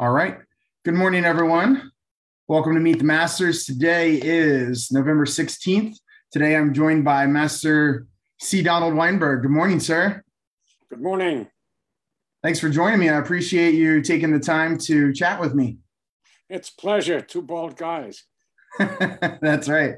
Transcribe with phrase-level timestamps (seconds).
[0.00, 0.38] All right.
[0.84, 1.90] Good morning, everyone.
[2.46, 3.64] Welcome to Meet the Masters.
[3.64, 5.96] Today is November 16th.
[6.30, 8.06] Today I'm joined by Master
[8.40, 8.62] C.
[8.62, 9.42] Donald Weinberg.
[9.42, 10.22] Good morning, sir.
[10.88, 11.48] Good morning.
[12.44, 13.08] Thanks for joining me.
[13.08, 15.78] I appreciate you taking the time to chat with me.
[16.48, 17.20] It's pleasure.
[17.20, 18.22] Two bald guys.
[18.78, 19.96] That's right.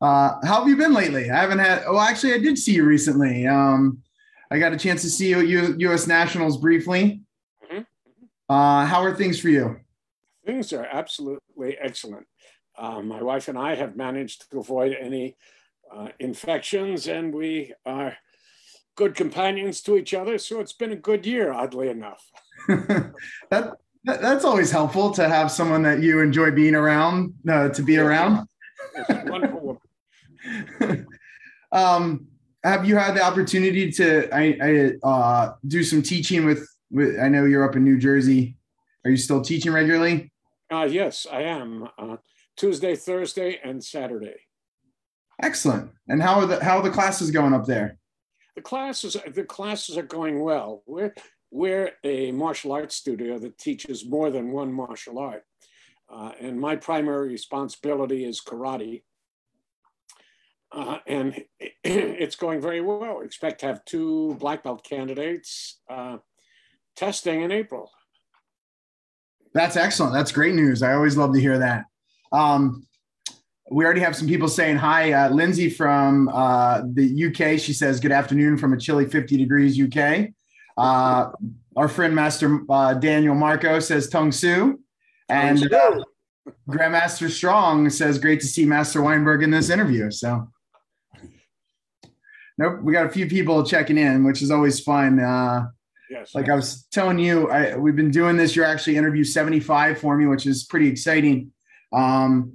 [0.00, 1.28] Uh, how have you been lately?
[1.28, 1.82] I haven't had.
[1.88, 3.48] Oh, actually, I did see you recently.
[3.48, 4.00] Um,
[4.48, 6.06] I got a chance to see you at U.S.
[6.06, 7.21] Nationals briefly.
[8.52, 9.80] Uh, how are things for you?
[10.44, 12.26] Things are absolutely excellent.
[12.76, 15.36] Uh, my wife and I have managed to avoid any
[15.90, 18.18] uh, infections, and we are
[18.94, 20.36] good companions to each other.
[20.36, 22.30] So it's been a good year, oddly enough.
[22.68, 27.96] that, that's always helpful to have someone that you enjoy being around uh, to be
[27.96, 28.46] around.
[29.24, 29.80] wonderful
[31.72, 32.26] um,
[32.62, 36.68] have you had the opportunity to I, I uh, do some teaching with?
[36.94, 38.56] I know you're up in New Jersey.
[39.04, 40.32] Are you still teaching regularly?
[40.70, 41.88] Uh, yes, I am.
[41.98, 42.16] Uh,
[42.56, 44.36] Tuesday, Thursday, and Saturday.
[45.40, 45.90] Excellent.
[46.08, 47.98] And how are the how are the classes going up there?
[48.56, 50.82] The classes the classes are going well.
[50.86, 51.14] We're
[51.50, 55.44] we're a martial arts studio that teaches more than one martial art,
[56.12, 59.02] uh, and my primary responsibility is karate.
[60.70, 61.44] Uh, and
[61.84, 63.18] it's going very well.
[63.18, 66.18] We expect to have two black belt candidates uh,
[66.96, 67.90] testing in April.
[69.54, 70.14] That's excellent.
[70.14, 70.82] That's great news.
[70.82, 71.84] I always love to hear that.
[72.32, 72.86] Um,
[73.70, 75.12] we already have some people saying hi.
[75.12, 79.80] Uh, Lindsay from uh, the UK, she says, Good afternoon from a chilly 50 degrees
[79.80, 80.28] UK.
[80.76, 81.30] Uh,
[81.76, 84.80] our friend Master uh, Daniel Marco says Tang Soo.
[85.28, 86.02] And uh,
[86.68, 90.10] Grandmaster Strong says, Great to see Master Weinberg in this interview.
[90.10, 90.48] So
[92.58, 95.18] Nope, we got a few people checking in, which is always fun.
[96.12, 96.34] Yes.
[96.34, 98.54] Like I was telling you, I, we've been doing this.
[98.54, 101.52] You're actually interview 75 for me, which is pretty exciting.
[101.90, 102.52] Um,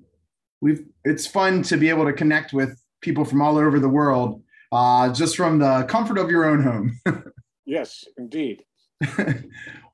[0.62, 4.44] we've it's fun to be able to connect with people from all over the world,
[4.72, 7.00] uh, just from the comfort of your own home.
[7.66, 8.64] yes, indeed.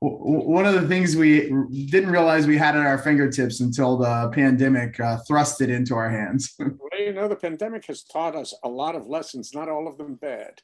[0.00, 1.48] One of the things we
[1.86, 6.10] didn't realize we had at our fingertips until the pandemic uh, thrust it into our
[6.10, 6.54] hands.
[6.58, 9.96] well, you know, the pandemic has taught us a lot of lessons, not all of
[9.96, 10.60] them bad.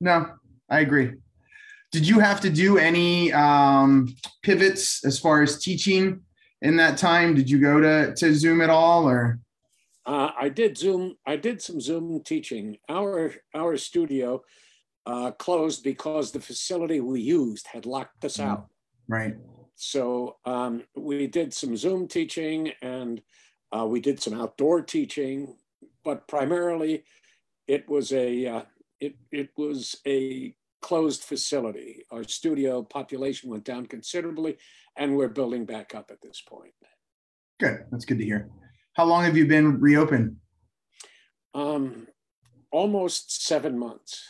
[0.00, 0.26] No,
[0.68, 1.14] I agree.
[1.94, 4.12] Did you have to do any um,
[4.42, 6.22] pivots as far as teaching
[6.60, 7.36] in that time?
[7.36, 9.38] Did you go to, to Zoom at all or?
[10.04, 11.14] Uh, I did Zoom.
[11.24, 12.78] I did some Zoom teaching.
[12.88, 14.42] Our our studio
[15.06, 18.44] uh, closed because the facility we used had locked us mm.
[18.46, 18.66] out.
[19.06, 19.36] Right.
[19.76, 23.22] So um, we did some Zoom teaching and
[23.70, 25.54] uh, we did some outdoor teaching,
[26.02, 27.04] but primarily
[27.68, 28.62] it was a uh,
[28.98, 32.04] it it was a closed facility.
[32.10, 34.58] Our studio population went down considerably,
[34.96, 36.74] and we're building back up at this point.
[37.58, 37.86] Good.
[37.90, 38.50] That's good to hear.
[38.92, 40.36] How long have you been reopened?
[41.54, 42.06] Um,
[42.70, 44.22] almost seven months.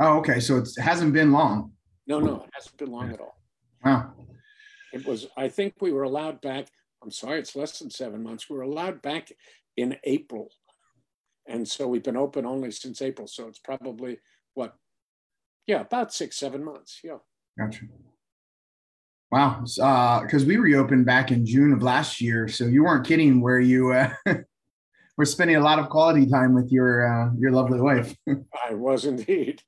[0.00, 0.40] Oh, okay.
[0.40, 1.74] So it hasn't been long.
[2.08, 3.40] No, no, it hasn't been long at all.
[3.84, 4.12] Wow.
[4.92, 6.66] It was, I think we were allowed back.
[7.04, 8.50] I'm sorry, it's less than seven months.
[8.50, 9.30] We were allowed back
[9.76, 10.48] in April.
[11.46, 13.28] And so we've been open only since April.
[13.28, 14.18] So it's probably
[14.54, 14.74] what?
[15.66, 17.00] Yeah, about six, seven months.
[17.04, 17.18] Yeah.
[17.58, 17.84] Gotcha.
[19.30, 19.60] Wow.
[19.60, 22.48] Because uh, we reopened back in June of last year.
[22.48, 24.12] So you weren't kidding where you uh,
[25.16, 28.16] were spending a lot of quality time with your uh, your lovely wife.
[28.28, 29.62] I was indeed.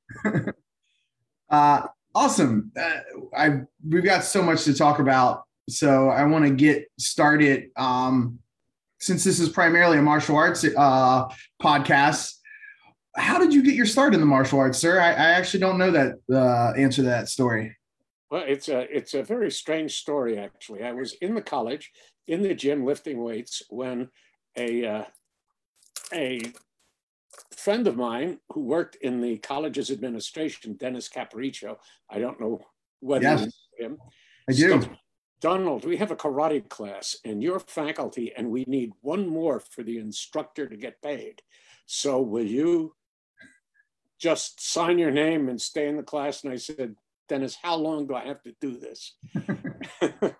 [1.50, 2.72] uh, awesome.
[2.74, 2.98] Uh,
[3.36, 7.70] I we've got so much to talk about, so I want to get started.
[7.76, 8.38] Um,
[8.98, 11.28] since this is primarily a martial arts uh,
[11.60, 12.36] podcast,
[13.17, 15.00] how did you get your start in the martial arts, sir?
[15.00, 17.77] I, I actually don't know that uh, answer to that story.
[18.31, 20.83] Well, it's a it's a very strange story actually.
[20.83, 21.93] I was in the college
[22.27, 24.09] in the gym lifting weights when
[24.56, 25.05] a uh,
[26.15, 26.41] a
[27.55, 31.77] friend of mine who worked in the college's administration, Dennis Capriccio.
[32.09, 32.61] I don't know
[33.01, 33.41] whether yes,
[33.78, 33.99] you know him.
[34.49, 34.97] I do.
[35.43, 39.83] Donald, we have a karate class in your faculty, and we need one more for
[39.83, 41.42] the instructor to get paid.
[41.86, 42.95] So will you
[44.22, 46.45] just sign your name and stay in the class?
[46.45, 46.95] And I said,
[47.28, 49.16] Dennis, how long do I have to do this?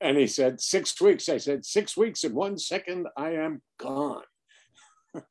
[0.00, 1.28] and he said, six weeks.
[1.28, 4.22] I said, six weeks in one second, I am gone.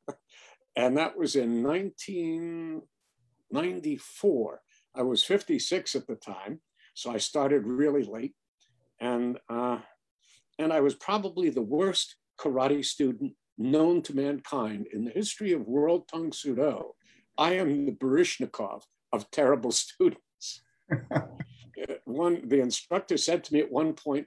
[0.76, 4.60] and that was in 1994.
[4.96, 6.60] I was 56 at the time,
[6.94, 8.34] so I started really late,
[9.00, 9.78] and uh,
[10.58, 15.66] and I was probably the worst karate student known to mankind in the history of
[15.66, 16.92] World Tang Soo Do.
[17.36, 18.82] I am the Baryshnikov
[19.12, 20.62] of terrible students.
[22.04, 24.26] one, the instructor said to me at one point,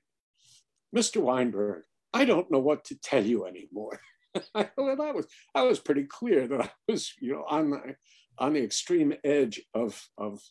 [0.95, 1.21] Mr.
[1.21, 1.83] Weinberg,
[2.13, 3.99] I don't know what to tell you anymore.
[4.55, 7.95] well, that was I was pretty clear that I was, you know, on the
[8.37, 10.41] on the extreme edge of of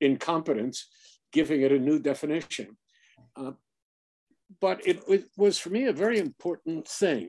[0.00, 0.86] incompetence,
[1.32, 2.76] giving it a new definition.
[3.36, 3.52] Uh,
[4.60, 7.28] but it, it, was for me a very important thing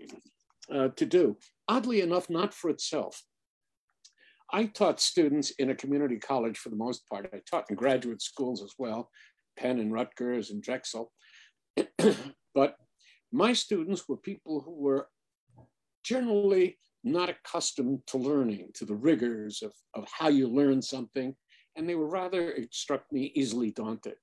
[0.73, 1.37] uh, to do.
[1.67, 3.23] Oddly enough, not for itself.
[4.51, 7.29] I taught students in a community college for the most part.
[7.33, 9.09] I taught in graduate schools as well,
[9.57, 11.11] Penn and Rutgers and Drexel.
[12.55, 12.75] but
[13.31, 15.07] my students were people who were
[16.03, 21.35] generally not accustomed to learning, to the rigors of, of how you learn something,
[21.75, 24.15] and they were rather, it struck me, easily daunted.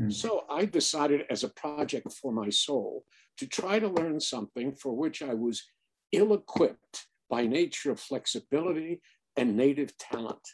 [0.00, 0.12] Mm.
[0.12, 3.04] So I decided as a project for my soul
[3.38, 5.62] to try to learn something for which I was
[6.12, 9.00] ill equipped by nature of flexibility
[9.36, 10.46] and native talent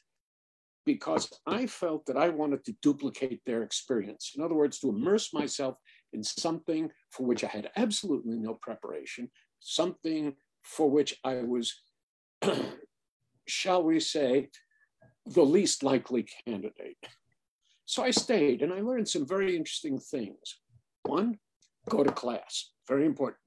[0.88, 4.32] because I felt that I wanted to duplicate their experience.
[4.34, 5.76] In other words, to immerse myself
[6.14, 9.30] in something for which I had absolutely no preparation,
[9.60, 11.74] something for which I was,
[13.46, 14.48] shall we say,
[15.26, 16.96] the least likely candidate.
[17.84, 20.58] So I stayed and I learned some very interesting things.
[21.02, 21.38] One,
[21.90, 23.40] go to class, very important.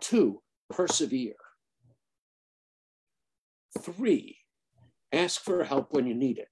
[0.00, 1.34] Two, persevere.
[3.78, 4.38] Three,
[5.12, 6.48] ask for help when you need it.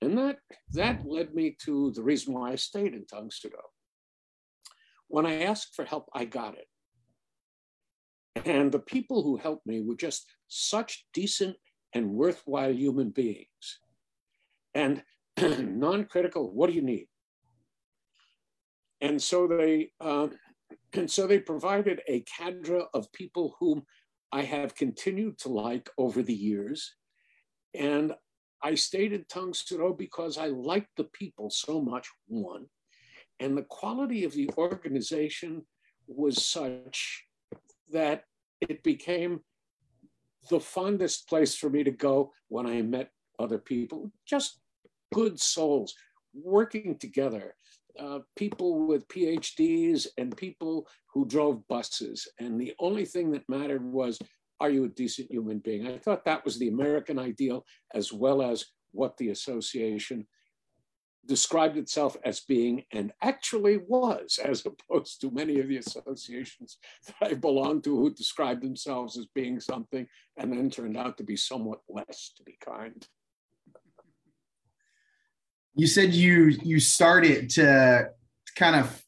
[0.00, 0.38] And that,
[0.72, 3.30] that led me to the reason why I stayed in Tang
[5.08, 6.66] When I asked for help, I got it.
[8.44, 11.56] And the people who helped me were just such decent
[11.94, 13.80] and worthwhile human beings.
[14.74, 15.02] And
[15.40, 17.06] non critical, what do you need?
[19.00, 20.28] And so they, uh,
[20.92, 23.84] and so they provided a cadre of people whom
[24.34, 26.96] I have continued to like over the years.
[27.72, 28.12] And
[28.60, 32.66] I stayed in Do because I liked the people so much, one.
[33.38, 35.64] And the quality of the organization
[36.08, 37.24] was such
[37.92, 38.24] that
[38.60, 39.40] it became
[40.50, 44.58] the fondest place for me to go when I met other people, just
[45.12, 45.94] good souls
[46.34, 47.54] working together,
[47.98, 52.28] uh, people with PhDs and people who drove buses.
[52.38, 54.18] And the only thing that mattered was,
[54.60, 55.86] are you a decent human being?
[55.86, 60.26] I thought that was the American ideal as well as what the association
[61.26, 67.30] described itself as being and actually was, as opposed to many of the associations that
[67.30, 70.06] I belonged to who described themselves as being something
[70.36, 73.06] and then turned out to be somewhat less, to be kind.
[75.74, 78.10] You said you you started to
[78.56, 79.02] kind of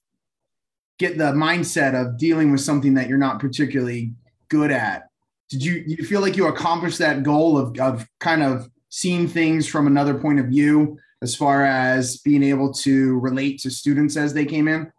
[0.98, 4.12] get the mindset of dealing with something that you're not particularly
[4.48, 5.08] good at.
[5.48, 9.68] Did you you feel like you accomplished that goal of of kind of seeing things
[9.68, 14.34] from another point of view as far as being able to relate to students as
[14.34, 14.92] they came in?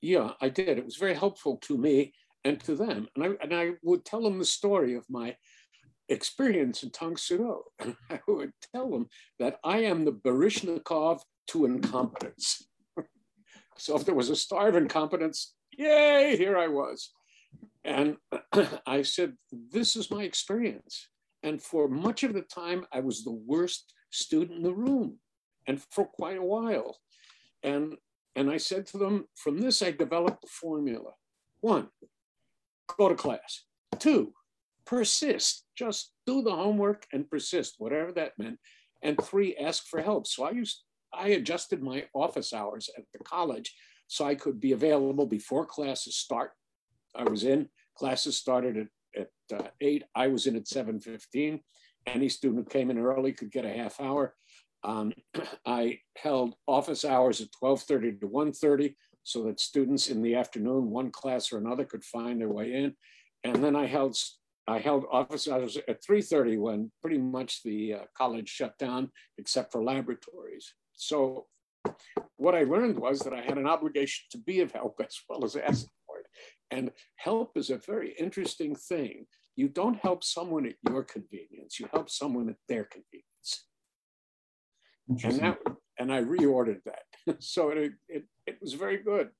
[0.00, 0.78] Yeah, I did.
[0.78, 2.12] It was very helpful to me
[2.44, 3.08] and to them.
[3.14, 5.36] And I, and I would tell them the story of my
[6.08, 7.94] experience in Tang Soo Do.
[8.10, 9.08] I would tell them
[9.38, 12.68] that I am the Baryshnikov to incompetence.
[13.76, 17.10] so if there was a star of incompetence, yay, here I was.
[17.84, 18.16] And
[18.86, 21.08] I said, this is my experience.
[21.42, 25.18] And for much of the time, I was the worst student in the room
[25.66, 26.98] and for quite a while.
[27.62, 27.94] And,
[28.34, 31.12] and I said to them, from this, I developed the formula.
[31.60, 31.88] One,
[32.98, 33.64] go to class.
[33.98, 34.32] Two,
[34.86, 35.64] persist.
[35.76, 38.58] Just do the homework and persist, whatever that meant.
[39.02, 40.26] And three, ask for help.
[40.26, 43.74] So I used, I adjusted my office hours at the college
[44.06, 46.52] so I could be available before classes start.
[47.14, 50.04] I was in, classes started at, at uh, eight.
[50.14, 51.60] I was in at 7.15.
[52.06, 54.34] Any student who came in early could get a half hour.
[54.84, 55.12] Um,
[55.66, 61.10] I held office hours at 12:30 to 1:30 so that students in the afternoon, one
[61.10, 62.94] class or another, could find their way in.
[63.42, 64.16] And then I held
[64.68, 69.72] I held office hours at 3:30 when pretty much the uh, college shut down, except
[69.72, 70.74] for laboratories.
[70.92, 71.46] So
[72.36, 75.44] what I learned was that I had an obligation to be of help as well
[75.44, 76.26] as ask for it.
[76.70, 79.26] And help is a very interesting thing.
[79.54, 83.66] You don't help someone at your convenience, you help someone at their convenience
[85.08, 85.58] and that
[85.98, 87.42] and I reordered that.
[87.42, 89.30] so it, it it was very good.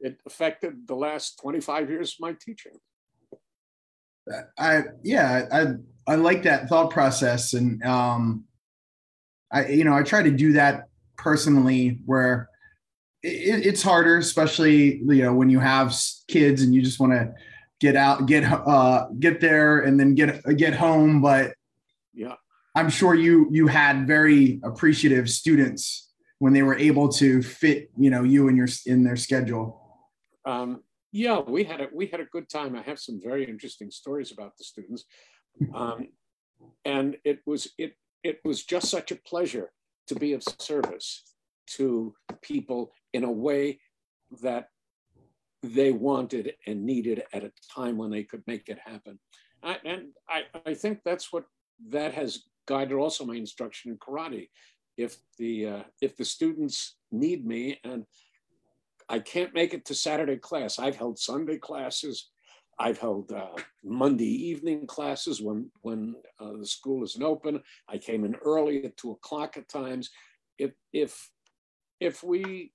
[0.00, 2.72] It affected the last 25 years of my teaching.
[4.58, 5.66] I yeah, I
[6.06, 8.44] I like that thought process and um
[9.52, 12.48] I you know, I try to do that personally where
[13.22, 15.94] it, it's harder especially you know when you have
[16.28, 17.32] kids and you just want to
[17.80, 21.54] get out get uh get there and then get get home but
[22.14, 22.34] yeah.
[22.74, 26.08] I'm sure you you had very appreciative students
[26.38, 29.80] when they were able to fit you know you and your in their schedule.
[30.44, 33.90] Um, yeah we had a we had a good time i have some very interesting
[33.90, 35.04] stories about the students
[35.74, 36.08] um,
[36.84, 39.70] and it was it it was just such a pleasure
[40.06, 41.22] to be of service
[41.66, 43.78] to people in a way
[44.42, 44.68] that
[45.62, 49.18] they wanted and needed at a time when they could make it happen.
[49.62, 51.44] I, and I, I think that's what
[51.88, 54.48] that has guided also my instruction in karate.
[54.96, 58.04] If the uh, if the students need me and
[59.08, 62.28] I can't make it to Saturday class, I've held Sunday classes.
[62.80, 67.60] I've held uh, Monday evening classes when when uh, the school isn't open.
[67.88, 70.10] I came in early at two o'clock at times.
[70.58, 71.30] If if
[71.98, 72.72] if we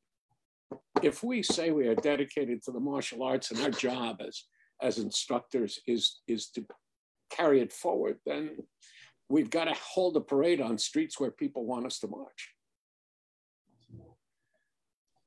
[1.01, 4.43] if we say we are dedicated to the martial arts and our job as
[4.81, 6.65] as instructors is is to
[7.29, 8.57] carry it forward, then
[9.29, 12.49] we've got to hold a parade on streets where people want us to march.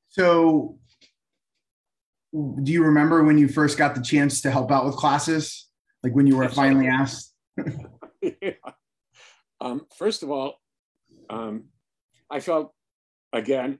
[0.09, 0.79] So
[2.33, 5.69] do you remember when you first got the chance to help out with classes?
[6.03, 7.33] Like when you were finally asked?
[8.21, 8.51] yeah.
[9.61, 10.55] um, first of all,
[11.29, 11.65] um,
[12.29, 12.73] I felt
[13.33, 13.79] again,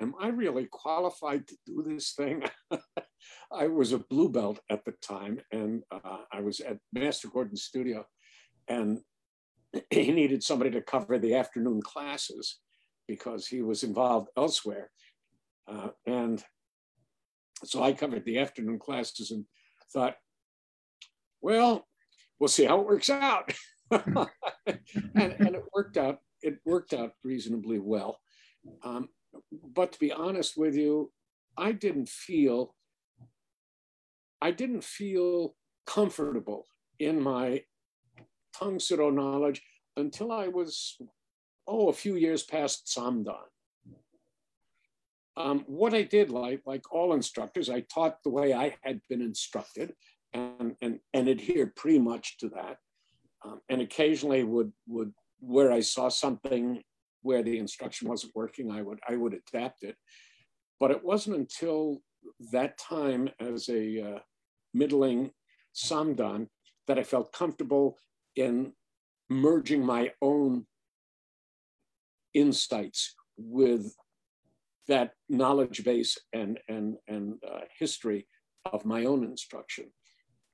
[0.00, 2.44] am I really qualified to do this thing?
[3.52, 7.62] I was a blue belt at the time, and uh, I was at Master Gordon's
[7.62, 8.04] studio,
[8.68, 9.00] and
[9.90, 12.58] he needed somebody to cover the afternoon classes
[13.08, 14.90] because he was involved elsewhere.
[15.68, 16.44] Uh, and
[17.64, 19.44] so I covered the afternoon classes and
[19.92, 20.16] thought,
[21.40, 21.86] well,
[22.38, 23.52] we'll see how it works out.
[23.90, 24.28] and,
[25.14, 26.18] and, it worked out.
[26.42, 28.18] It worked out reasonably well.
[28.82, 29.08] Um,
[29.74, 31.12] but to be honest with you,
[31.56, 32.74] I didn't feel
[34.42, 35.54] I didn't feel
[35.86, 36.66] comfortable
[36.98, 37.62] in my
[38.54, 39.62] Tang Soo knowledge
[39.96, 40.98] until I was,
[41.66, 43.46] oh, a few years past Samdan.
[45.36, 49.20] Um, what I did, like, like all instructors, I taught the way I had been
[49.20, 49.94] instructed
[50.32, 52.78] and, and, and adhered pretty much to that.
[53.44, 56.82] Um, and occasionally would, would, where I saw something
[57.22, 59.96] where the instruction wasn't working, I would, I would adapt it.
[60.80, 62.00] But it wasn't until
[62.52, 64.18] that time as a uh,
[64.72, 65.30] middling
[65.74, 66.48] samdan
[66.86, 67.98] that I felt comfortable
[68.36, 68.72] in
[69.28, 70.66] merging my own
[72.32, 73.94] insights with
[74.88, 78.26] that knowledge base and, and, and uh, history
[78.72, 79.86] of my own instruction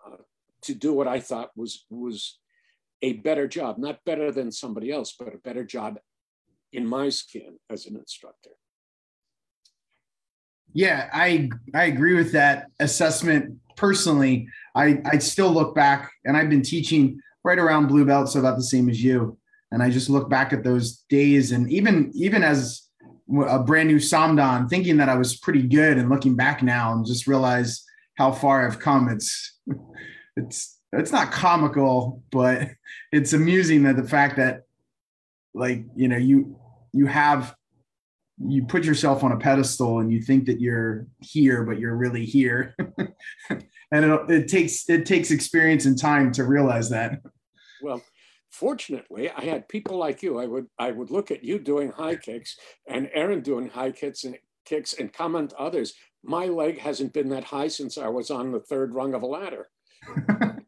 [0.07, 0.17] uh,
[0.63, 2.39] to do what I thought was, was
[3.03, 5.99] a better job, not better than somebody else, but a better job
[6.73, 8.51] in my skin as an instructor.
[10.75, 14.49] Yeah, I I agree with that assessment personally.
[14.75, 18.57] I I still look back and I've been teaching right around blue belt, so about
[18.57, 19.37] the same as you.
[19.71, 22.89] And I just look back at those days and even even as
[23.49, 27.07] a brand new Samdan, thinking that I was pretty good, and looking back now and
[27.07, 27.85] just realize
[28.17, 29.09] how far I've come.
[29.09, 29.59] It's
[30.37, 32.69] it's it's not comical, but
[33.13, 34.63] it's amusing that the fact that
[35.55, 36.57] like you know you
[36.93, 37.55] you have
[38.45, 42.25] you put yourself on a pedestal and you think that you're here but you're really
[42.25, 42.75] here
[43.51, 47.21] and it, it takes it takes experience and time to realize that
[47.83, 48.03] well
[48.53, 50.39] fortunately, I had people like you.
[50.39, 52.57] I would I would look at you doing high kicks
[52.87, 55.95] and Aaron doing high kicks and kicks and comment others.
[56.23, 59.27] My leg hasn't been that high since I was on the third rung of a
[59.27, 59.69] ladder.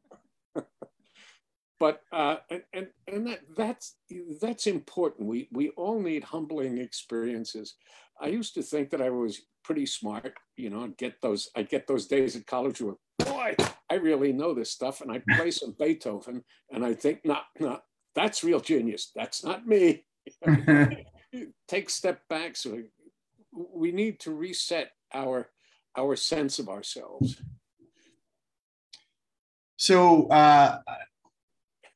[1.79, 3.97] but uh, and and, and that that's
[4.41, 5.29] that's important.
[5.29, 7.75] We we all need humbling experiences.
[8.21, 11.63] I used to think that I was pretty smart, you know, I'd get those I
[11.63, 13.55] get those days at college where boy,
[13.91, 15.01] I really know this stuff.
[15.01, 17.83] And I play some Beethoven and I think, not, not,
[18.15, 19.11] that's real genius.
[19.15, 20.05] That's not me.
[21.69, 22.57] Take step back.
[22.57, 22.79] So
[23.53, 25.49] we need to reset our,
[25.97, 27.41] our sense of ourselves.
[29.77, 30.79] So uh,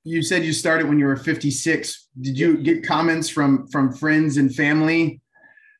[0.04, 2.08] you said you started when you were 56.
[2.20, 5.20] Did you get comments from from friends and family?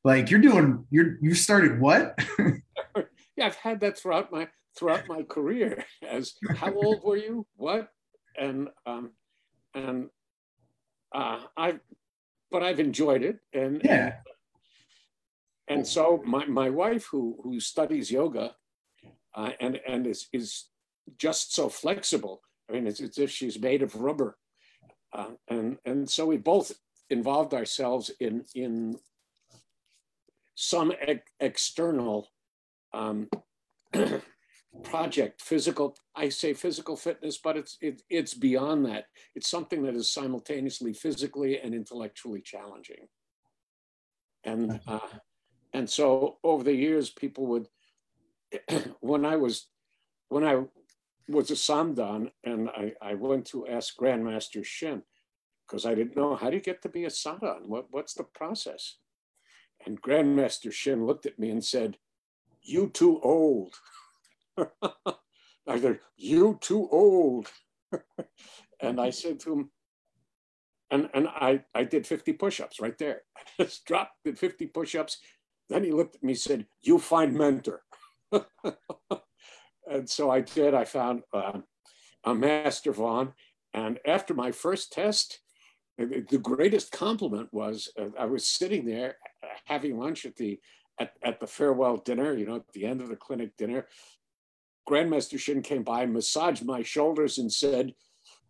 [0.04, 2.18] Like you're doing, you're you started what?
[2.38, 7.46] yeah, I've had that throughout my throughout my career as how old were you?
[7.56, 7.88] What?
[8.38, 9.10] And um,
[9.74, 10.10] and
[11.14, 11.80] uh, I,
[12.50, 14.14] but I've enjoyed it, and yeah.
[15.66, 18.54] And, and so my, my wife, who who studies yoga,
[19.34, 20.66] uh, and and is is
[21.18, 22.40] just so flexible.
[22.68, 24.36] I mean, it's, as if she's made of rubber,
[25.12, 26.72] uh, and and so we both
[27.10, 28.96] involved ourselves in in
[30.60, 32.28] some ex- external
[32.92, 33.28] um,
[34.82, 39.06] project physical i say physical fitness but it's it, it's beyond that.
[39.34, 43.08] It's something that is simultaneously physically and intellectually challenging.
[44.44, 44.98] And uh,
[45.72, 47.68] and so over the years, people would
[49.00, 49.68] when I was
[50.28, 50.64] when I
[51.28, 55.02] was a Samdan and I, I went to ask Grandmaster Shin
[55.66, 57.66] because I didn't know how do you get to be a samdan?
[57.66, 58.96] What, what's the process?
[59.88, 61.96] And Grandmaster Shin looked at me and said,
[62.60, 63.72] You too old.
[64.58, 67.50] I said, You too old.
[68.82, 69.70] and I said to him,
[70.90, 73.22] and, and I, I did 50 push-ups right there.
[73.58, 75.16] I just dropped, did 50 push-ups.
[75.70, 77.80] Then he looked at me and said, You find mentor.
[79.90, 80.74] and so I did.
[80.74, 81.60] I found uh,
[82.24, 83.32] a Master Vaughn.
[83.72, 85.40] And after my first test,
[85.98, 89.16] the greatest compliment was uh, I was sitting there
[89.64, 90.60] having lunch at the
[91.00, 93.86] at, at the farewell dinner, you know, at the end of the clinic dinner.
[94.88, 97.94] Grandmaster Shin came by, massaged my shoulders, and said,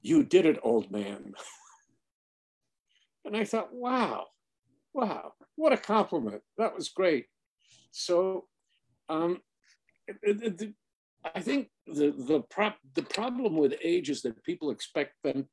[0.03, 1.35] You did it, old man.
[3.25, 4.27] and I thought, wow,
[4.95, 6.43] wow, what a compliment.
[6.57, 7.27] That was great.
[7.91, 8.47] So
[9.09, 9.39] um,
[11.35, 15.49] I think the the the problem with age is that people expect them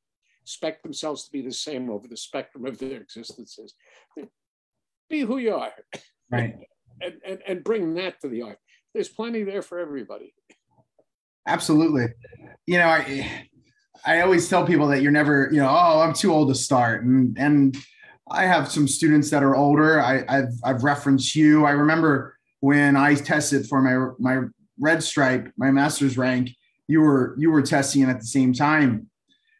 [0.46, 3.74] expect themselves to be the same over the spectrum of their existences.
[5.10, 5.72] Be who you are,
[6.30, 6.54] right?
[7.02, 8.58] and, and and bring that to the art.
[8.94, 10.34] There's plenty there for everybody.
[11.48, 12.06] Absolutely.
[12.64, 13.48] You know, I
[14.04, 17.04] I always tell people that you're never, you know, oh, I'm too old to start,
[17.04, 17.76] and and
[18.30, 20.00] I have some students that are older.
[20.00, 21.64] I, I've I've referenced you.
[21.64, 24.46] I remember when I tested for my my
[24.78, 26.50] red stripe, my master's rank,
[26.86, 29.10] you were you were testing it at the same time,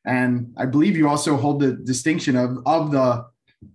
[0.06, 3.26] and I believe you also hold the distinction of of the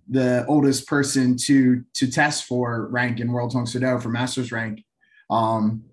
[0.08, 4.50] the oldest person to to test for rank in World Tang Soo Do for master's
[4.50, 4.84] rank.
[5.30, 5.84] Um,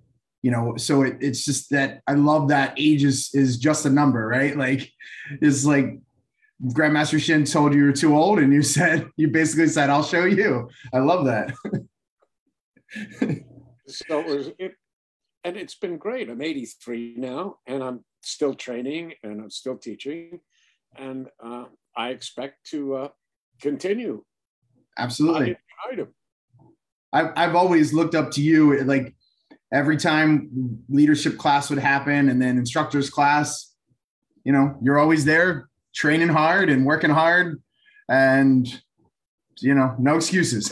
[0.41, 3.89] you know, so it, it's just that I love that age is is just a
[3.89, 4.55] number, right?
[4.55, 4.89] Like,
[5.41, 5.99] it's like
[6.63, 10.23] Grandmaster Shin told you you're too old, and you said you basically said, "I'll show
[10.23, 11.53] you." I love that.
[13.87, 14.75] so it was it,
[15.43, 16.29] and it's been great.
[16.29, 20.39] I'm 83 now, and I'm still training and I'm still teaching,
[20.97, 23.07] and uh, I expect to uh,
[23.61, 24.23] continue.
[24.97, 25.57] Absolutely.
[27.11, 28.83] I've, I've always looked up to you.
[28.83, 29.15] Like
[29.73, 33.73] every time leadership class would happen, and then instructors class,
[34.43, 37.61] you know, you're always there, training hard and working hard,
[38.09, 38.67] and
[39.61, 40.71] you know, no excuses.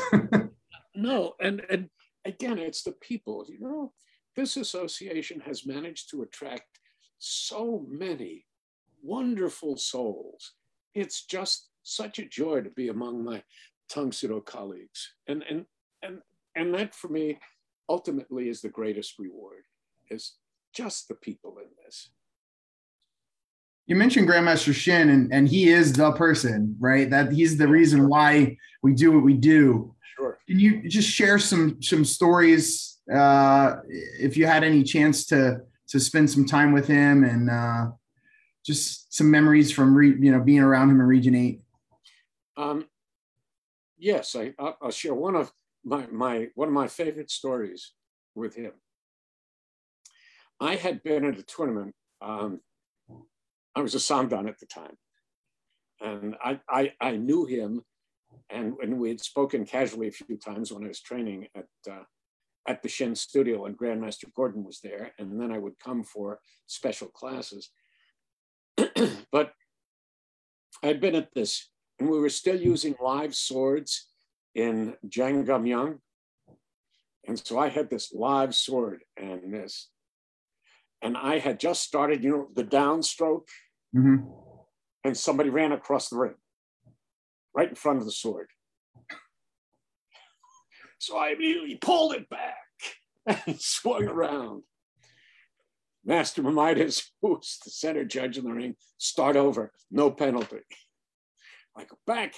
[0.95, 1.89] no, and and
[2.25, 3.45] again, it's the people.
[3.47, 3.93] You know,
[4.35, 6.79] this association has managed to attract
[7.19, 8.45] so many
[9.01, 10.53] wonderful souls.
[10.93, 13.43] It's just such a joy to be among my
[13.89, 15.13] Tang Soo colleagues.
[15.27, 15.65] And, and,
[16.01, 16.19] and,
[16.55, 17.39] and that for me
[17.89, 19.63] ultimately is the greatest reward,
[20.09, 20.35] is
[20.73, 22.09] just the people in this.
[23.85, 27.09] You mentioned Grandmaster Shin, and, and he is the person, right?
[27.09, 29.95] That he's the reason why we do what we do.
[30.17, 30.37] Sure.
[30.45, 33.77] Can you just share some some stories uh,
[34.19, 37.87] if you had any chance to to spend some time with him and uh,
[38.65, 41.61] just some memories from re, you know being around him in Region Eight.
[42.57, 42.85] Um,
[43.97, 45.51] yes, I, I'll share one of
[45.83, 47.93] my my one of my favorite stories
[48.35, 48.73] with him.
[50.59, 51.93] I had been at a tournament.
[52.21, 52.61] Um,
[53.75, 54.97] I was a Samdan at the time,
[56.01, 57.83] and I, I, I knew him,
[58.49, 62.03] and when we had spoken casually a few times when I was training at uh,
[62.67, 65.13] at the Shin studio and Grandmaster Gordon was there.
[65.17, 67.69] And then I would come for special classes.
[69.31, 69.53] but
[70.83, 74.07] I'd been at this and we were still using live swords
[74.53, 75.99] in Jangam
[77.25, 79.89] And so I had this live sword and this,
[81.01, 83.47] and I had just started, you know, the downstroke,
[83.95, 84.27] mm-hmm.
[85.03, 86.35] and somebody ran across the ring
[87.55, 88.49] right in front of the sword.
[90.99, 92.55] So I immediately pulled it back
[93.45, 94.63] and swung around.
[96.05, 100.61] Master Mamitis, who's the center judge in the ring, start over, no penalty.
[101.75, 102.33] I go back,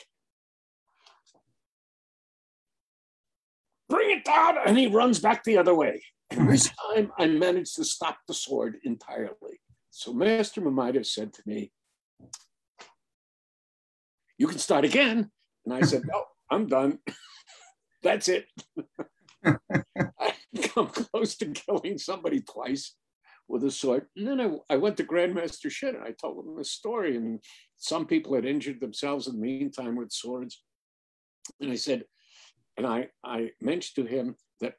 [3.87, 6.01] bring it down, and he runs back the other way.
[6.31, 9.61] And this time I managed to stop the sword entirely.
[9.91, 11.71] So Master Mamitis said to me,
[14.37, 15.29] You can start again.
[15.65, 16.99] And I said, No, I'm done.
[18.01, 18.47] That's it.
[19.45, 22.95] I come close to killing somebody twice
[23.47, 24.05] with a sword.
[24.15, 27.17] And then I, I went to Grandmaster Shin and I told him the story.
[27.17, 27.39] And
[27.77, 30.63] some people had injured themselves in the meantime with swords.
[31.59, 32.05] And I said,
[32.77, 34.75] and I, I mentioned to him that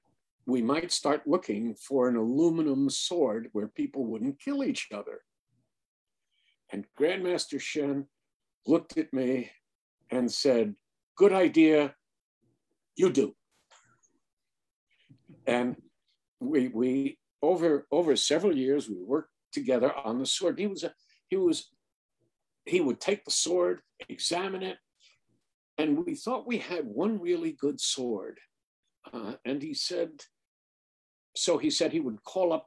[0.46, 5.20] we might start looking for an aluminum sword where people wouldn't kill each other.
[6.72, 8.06] And Grandmaster Shin
[8.66, 9.50] looked at me
[10.10, 10.74] and said,
[11.16, 11.94] Good idea,
[12.96, 13.34] You do.
[15.46, 15.76] And
[16.40, 20.58] we, we over, over several years, we worked together on the sword.
[20.58, 20.92] He was, a,
[21.28, 21.70] he was,
[22.66, 24.78] he would take the sword, examine it,
[25.78, 28.38] and we thought we had one really good sword.
[29.12, 30.10] Uh, and he said,
[31.34, 32.66] so he said he would call up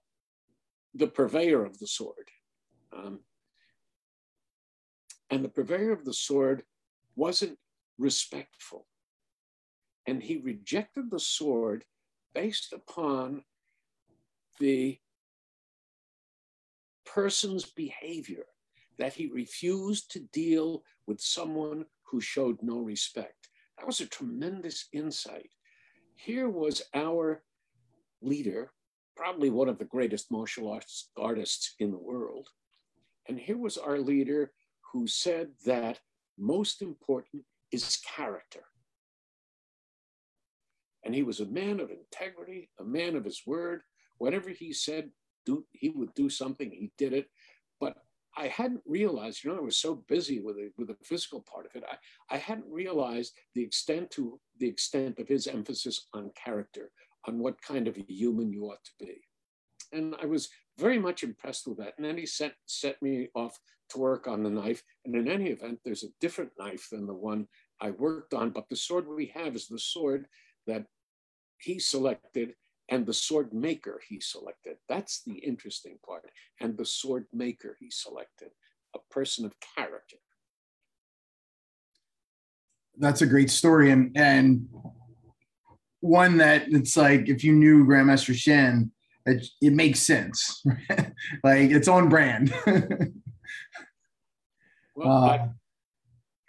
[0.96, 2.30] the purveyor of the sword.
[2.96, 3.20] Um,
[5.30, 6.64] and the purveyor of the sword
[7.16, 7.58] wasn't
[7.98, 8.88] respectful.
[10.06, 11.86] And he rejected the sword
[12.34, 13.44] based upon
[14.60, 15.00] the
[17.06, 18.46] person's behavior,
[18.98, 23.50] that he refused to deal with someone who showed no respect.
[23.78, 25.50] That was a tremendous insight.
[26.16, 27.44] Here was our
[28.22, 28.72] leader,
[29.16, 32.50] probably one of the greatest martial arts artists in the world.
[33.28, 34.52] And here was our leader
[34.92, 36.00] who said that
[36.38, 38.64] most important is character.
[41.04, 43.82] And he was a man of integrity, a man of his word.
[44.18, 45.10] Whatever he said,
[45.46, 47.28] do, he would do something, he did it.
[47.80, 47.98] But
[48.38, 51.66] I hadn't realized, you know, I was so busy with the, with the physical part
[51.66, 51.84] of it.
[51.90, 56.90] I, I hadn't realized the extent to the extent of his emphasis on character,
[57.28, 59.22] on what kind of a human you ought to be.
[59.92, 61.94] And I was very much impressed with that.
[61.98, 64.82] And then he set, set me off to work on the knife.
[65.06, 67.48] And in any event, there's a different knife than the one
[67.80, 70.28] I worked on, but the sword we have is the sword
[70.68, 70.86] that
[71.58, 72.56] he selected
[72.90, 74.78] and the sword maker he selected.
[74.90, 76.30] That's the interesting part.
[76.60, 78.50] And the sword maker he selected,
[78.96, 80.18] a person of character.
[82.98, 83.92] That's a great story.
[83.92, 84.68] And, and
[86.02, 88.92] one that it's like, if you knew Grandmaster Shin,
[89.26, 90.62] it, it makes sense.
[91.44, 92.54] like it's on brand.
[94.96, 95.50] well, uh, I,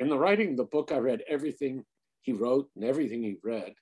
[0.01, 1.85] in the writing of the book, I read everything
[2.23, 3.75] he wrote and everything he read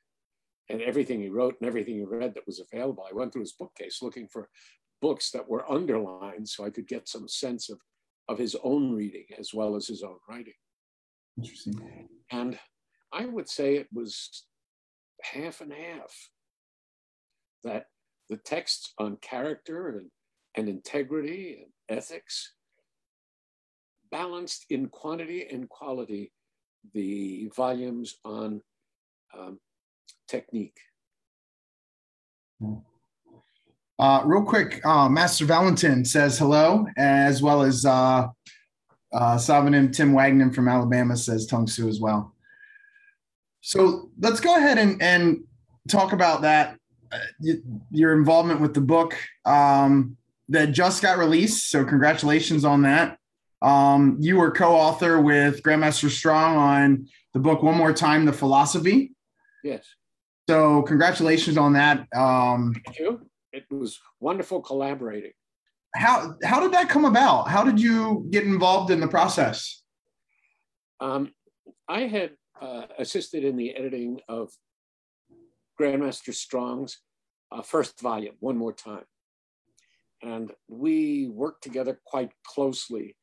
[0.69, 3.05] and everything he wrote and everything he read that was available.
[3.09, 4.49] I went through his bookcase looking for
[5.01, 7.79] books that were underlined so I could get some sense of,
[8.29, 10.55] of his own reading as well as his own writing.
[11.37, 12.09] Interesting.
[12.31, 12.59] And
[13.13, 14.45] I would say it was
[15.23, 16.15] half and half
[17.65, 17.87] that
[18.29, 20.11] the texts on character and,
[20.57, 22.55] and integrity and ethics
[24.11, 26.33] balanced in quantity and quality
[26.95, 28.61] the volumes on
[29.37, 29.59] um,
[30.29, 30.79] technique.
[33.99, 38.27] Uh, real quick, uh, Master Valentin says hello, as well as uh,
[39.13, 42.35] uh, Savanim Tim Wagner from Alabama says Tang Soo as well.
[43.61, 45.45] So let's go ahead and, and
[45.89, 46.79] talk about that,
[47.13, 47.19] uh,
[47.91, 50.17] your involvement with the book um,
[50.49, 51.71] that just got released.
[51.71, 53.19] So congratulations on that.
[53.61, 59.13] Um, you were co-author with Grandmaster Strong on the book One More Time, The Philosophy.
[59.63, 59.87] Yes.
[60.53, 62.07] So congratulations on that.
[62.15, 63.27] Um, Thank you.
[63.55, 65.33] It was wonderful collaborating.
[65.95, 67.49] How how did that come about?
[67.49, 69.83] How did you get involved in the process?
[71.01, 71.33] Um,
[71.89, 74.51] I had uh, assisted in the editing of
[75.81, 76.99] Grandmaster Strong's
[77.51, 79.07] uh, first volume, One More Time.
[80.23, 83.17] And we worked together quite closely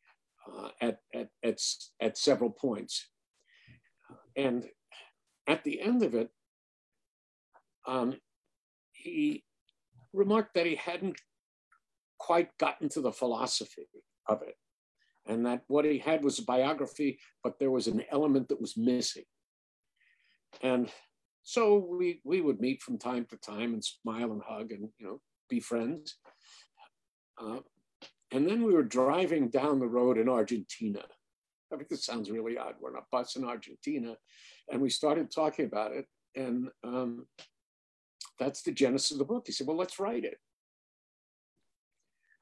[0.52, 1.60] uh, at, at, at,
[2.02, 3.08] at several points.
[4.36, 4.68] And
[5.48, 6.32] at the end of it,
[7.88, 8.16] um,
[8.92, 9.44] he
[10.14, 11.20] remarked that he hadn't
[12.18, 13.88] quite gotten to the philosophy
[14.28, 14.56] of it,
[15.26, 18.78] and that what he had was a biography, but there was an element that was
[18.78, 19.24] missing.
[20.62, 20.92] And
[21.44, 25.08] so we we would meet from time to time and smile and hug and you
[25.08, 26.16] know be friends.
[27.42, 27.60] Uh,
[28.32, 31.02] and then we were driving down the road in Argentina.
[31.72, 32.76] I mean, this sounds really odd.
[32.80, 34.16] We're on a bus in Argentina,
[34.72, 36.06] and we started talking about it.
[36.36, 37.26] And um,
[38.40, 39.44] that's the genesis of the book.
[39.46, 40.38] He said, well, let's write it.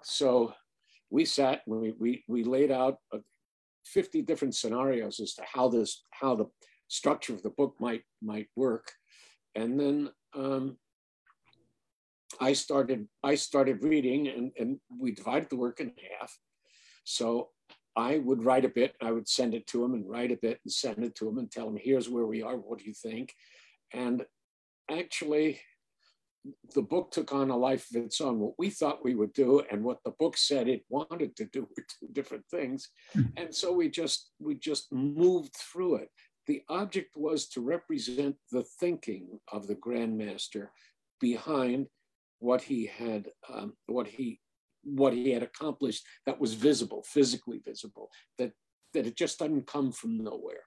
[0.03, 0.53] So
[1.09, 2.97] we sat, we, we, we laid out
[3.85, 6.45] 50 different scenarios as to how this, how the
[6.87, 8.91] structure of the book might, might work.
[9.55, 10.77] And then um,
[12.39, 16.37] I started, I started reading and, and we divided the work in half.
[17.03, 17.49] So
[17.95, 20.59] I would write a bit, I would send it to him and write a bit
[20.63, 22.93] and send it to him and tell him, here's where we are, what do you
[22.93, 23.33] think?
[23.91, 24.23] And
[24.91, 25.59] actually,
[26.73, 28.39] the book took on a life of its own.
[28.39, 31.61] What we thought we would do and what the book said it wanted to do
[31.77, 32.89] were two different things.
[33.13, 33.21] Hmm.
[33.35, 36.09] And so we just we just moved through it.
[36.45, 40.67] The object was to represent the thinking of the Grandmaster
[41.19, 41.87] behind
[42.39, 44.39] what he had um, what he
[44.83, 48.51] what he had accomplished that was visible, physically visible, that
[48.93, 50.63] that it just doesn't come from nowhere.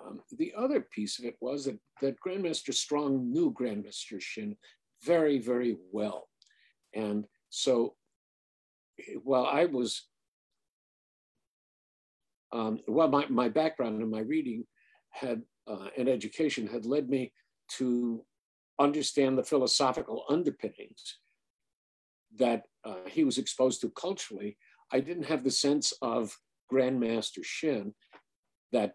[0.00, 4.56] Um, the other piece of it was that, that Grandmaster Strong knew Grandmaster Shin
[5.04, 6.28] very, very well.
[6.94, 7.94] And so
[9.22, 10.02] while I was,
[12.52, 14.64] um, well, my, my background and my reading
[15.10, 17.32] had uh, and education had led me
[17.68, 18.24] to
[18.80, 21.18] understand the philosophical underpinnings
[22.36, 24.56] that uh, he was exposed to culturally.
[24.92, 26.36] I didn't have the sense of
[26.72, 27.94] Grandmaster Shin
[28.72, 28.94] that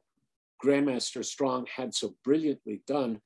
[0.64, 3.22] Grandmaster Strong had so brilliantly done,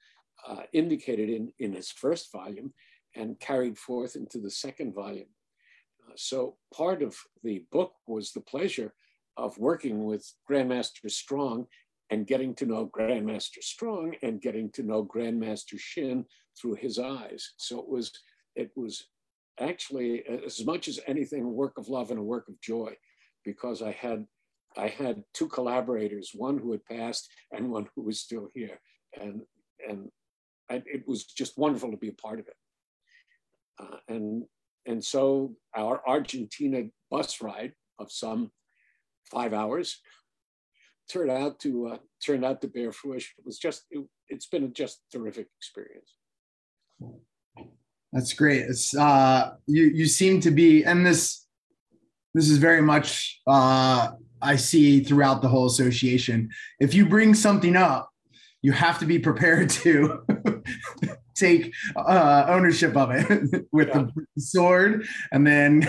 [0.47, 2.73] uh, indicated in, in his first volume
[3.15, 5.27] and carried forth into the second volume.
[6.07, 8.93] Uh, so part of the book was the pleasure
[9.37, 11.67] of working with Grandmaster Strong
[12.09, 16.25] and getting to know Grandmaster Strong and getting to know Grandmaster Shin
[16.59, 17.53] through his eyes.
[17.57, 18.11] So it was,
[18.55, 19.07] it was
[19.59, 22.93] actually as much as anything, a work of love and a work of joy,
[23.45, 24.25] because I had
[24.77, 28.79] I had two collaborators, one who had passed and one who was still here.
[29.19, 29.41] And,
[29.85, 30.09] and
[30.75, 32.55] It was just wonderful to be a part of it.
[33.79, 34.43] Uh, and,
[34.85, 38.51] and so our Argentina bus ride of some
[39.29, 39.99] five hours
[41.11, 43.31] turned out to uh, turned out to bear fruition.
[43.37, 46.15] It was just it, has been a just terrific experience.
[48.13, 48.61] That's great.
[48.61, 51.47] It's uh, you you seem to be, and this
[52.33, 56.49] this is very much uh, I see throughout the whole association.
[56.79, 58.09] If you bring something up,
[58.61, 60.23] you have to be prepared to
[61.41, 64.05] take uh, ownership of it with yeah.
[64.35, 65.81] the sword and then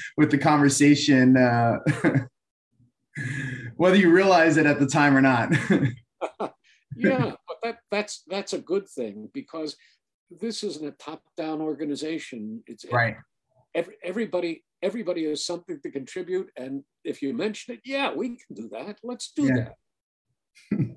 [0.16, 1.78] with the conversation, uh,
[3.76, 5.52] whether you realize it at the time or not.
[6.96, 9.76] yeah, but that, that's that's a good thing because
[10.30, 12.62] this isn't a top-down organization.
[12.66, 13.16] It's right.
[13.74, 16.50] Every, everybody everybody has something to contribute.
[16.56, 18.98] And if you mention it, yeah, we can do that.
[19.02, 19.68] Let's do yeah.
[20.70, 20.96] that.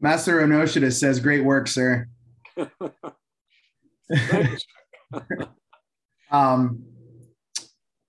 [0.00, 2.08] Master Onoshida says, great work, sir.
[6.30, 6.84] um,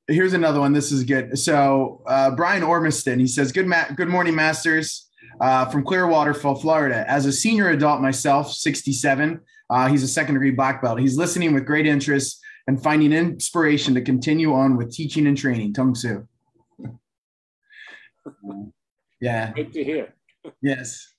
[0.08, 0.74] here's another one.
[0.74, 1.38] This is good.
[1.38, 5.06] So uh, Brian Ormiston, he says, good, ma- good morning, masters.
[5.40, 7.10] Uh, from Clearwater, Florida.
[7.10, 11.00] As a senior adult myself, 67, uh, he's a second degree black belt.
[11.00, 15.74] He's listening with great interest and finding inspiration to continue on with teaching and training.
[15.74, 16.28] Tang Soo.
[19.22, 19.54] yeah.
[19.54, 20.14] Good to hear.
[20.62, 21.14] yes.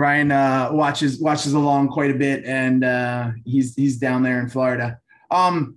[0.00, 4.48] Brian uh, watches watches along quite a bit, and uh, he's he's down there in
[4.48, 4.98] Florida.
[5.30, 5.76] Um,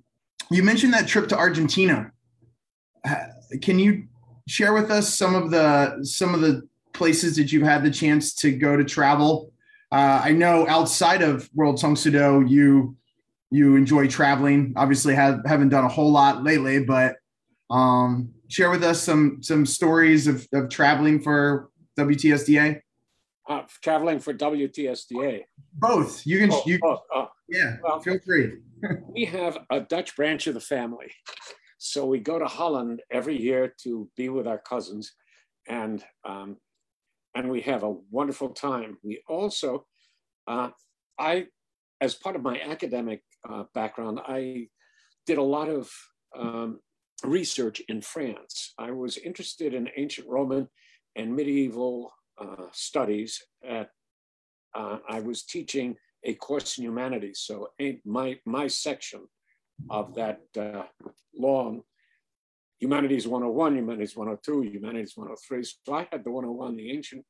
[0.50, 2.10] you mentioned that trip to Argentina.
[3.62, 4.06] Can you
[4.48, 8.34] share with us some of the some of the places that you've had the chance
[8.36, 9.52] to go to travel?
[9.92, 12.96] Uh, I know outside of World Tang Soo Do, you
[13.52, 14.72] you enjoy traveling.
[14.78, 17.18] Obviously, have, haven't done a whole lot lately, but
[17.70, 21.68] um, share with us some some stories of, of traveling for
[22.00, 22.80] WTSDA.
[23.50, 25.42] Uh, traveling for WTSDA.
[25.74, 26.26] Both.
[26.26, 26.52] You can.
[26.54, 27.28] Oh, you, oh, oh.
[27.50, 27.76] Yeah.
[27.84, 28.54] Well, feel free.
[29.10, 31.12] we have a Dutch branch of the family,
[31.78, 35.12] so we go to Holland every year to be with our cousins,
[35.68, 36.58] and um,
[37.36, 38.98] and we have a wonderful time.
[39.04, 39.88] We also,
[40.48, 40.70] uh,
[41.20, 41.48] I,
[42.00, 44.68] as part of my academic uh, background, I
[45.26, 45.92] did a lot of
[46.38, 46.80] um,
[47.24, 48.74] research in France.
[48.78, 50.70] I was interested in ancient Roman
[51.16, 53.42] and medieval uh, studies.
[53.68, 53.90] At
[54.76, 57.70] uh, I was teaching a course in humanities, so
[58.06, 59.28] my my section
[59.90, 60.84] of that uh,
[61.36, 61.82] long
[62.80, 65.64] humanities 101, humanities 102, humanities 103.
[65.64, 67.26] So I had the 101, the ancient,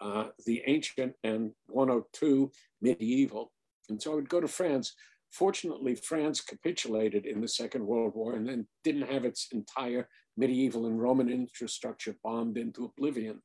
[0.00, 3.52] uh, the ancient, and 102 medieval.
[3.88, 4.94] And so I would go to France
[5.32, 10.86] Fortunately, France capitulated in the Second World War and then didn't have its entire medieval
[10.86, 13.40] and Roman infrastructure bombed into oblivion.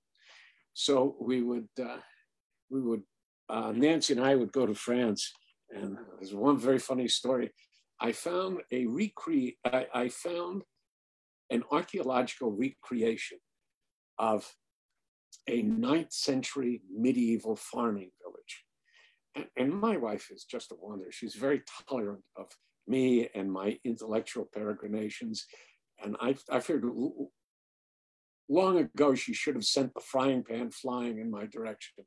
[0.80, 1.98] So we would, uh,
[2.70, 3.02] we would,
[3.50, 5.32] uh, Nancy and I would go to France,
[5.74, 7.50] and there's one very funny story.
[8.00, 10.62] I found a recre, I, I found
[11.50, 13.40] an archaeological recreation
[14.20, 14.54] of
[15.48, 18.66] a ninth century medieval farming village
[19.56, 21.12] and my wife is just a wonder.
[21.12, 22.48] She's very tolerant of
[22.88, 25.46] me and my intellectual peregrinations.
[26.04, 26.86] And I, I figured
[28.50, 32.06] long ago she should have sent the frying pan flying in my direction.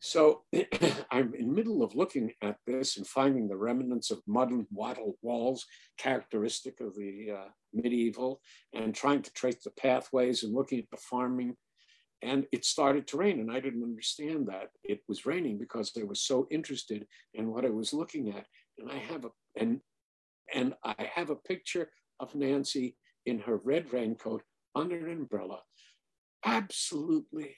[0.00, 0.42] So
[1.10, 4.66] I'm in the middle of looking at this and finding the remnants of mud and
[4.70, 5.66] wattle walls,
[5.98, 8.40] characteristic of the uh, medieval,
[8.72, 11.56] and trying to trace the pathways and looking at the farming
[12.22, 16.02] and it started to rain and i didn't understand that it was raining because i
[16.02, 18.46] was so interested in what i was looking at
[18.78, 19.80] and i have a and
[20.52, 24.42] and i have a picture of nancy in her red raincoat
[24.74, 25.60] under an umbrella
[26.44, 27.54] absolutely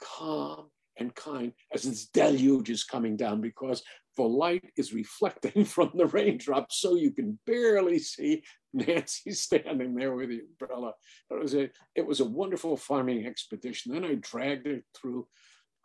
[0.00, 3.82] calm and kind as this deluge is coming down because
[4.16, 10.14] the light is reflecting from the raindrop so you can barely see Nancy standing there
[10.14, 10.92] with the umbrella.
[11.30, 13.92] It was a, it was a wonderful farming expedition.
[13.92, 15.26] Then I dragged it through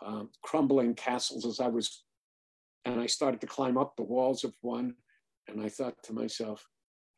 [0.06, 2.04] um, crumbling castles as I was,
[2.86, 4.95] and I started to climb up the walls of one.
[5.47, 6.65] And I thought to myself,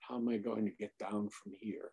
[0.10, 1.92] how am I going to get down from here?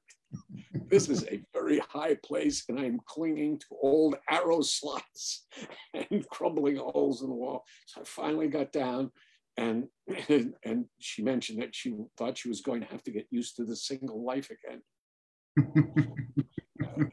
[0.88, 5.46] this is a very high place, and I'm clinging to old arrow slots
[6.10, 7.64] and crumbling holes in the wall.
[7.86, 9.10] So I finally got down,
[9.56, 9.84] and
[10.64, 13.64] and she mentioned that she thought she was going to have to get used to
[13.64, 14.82] the single life again.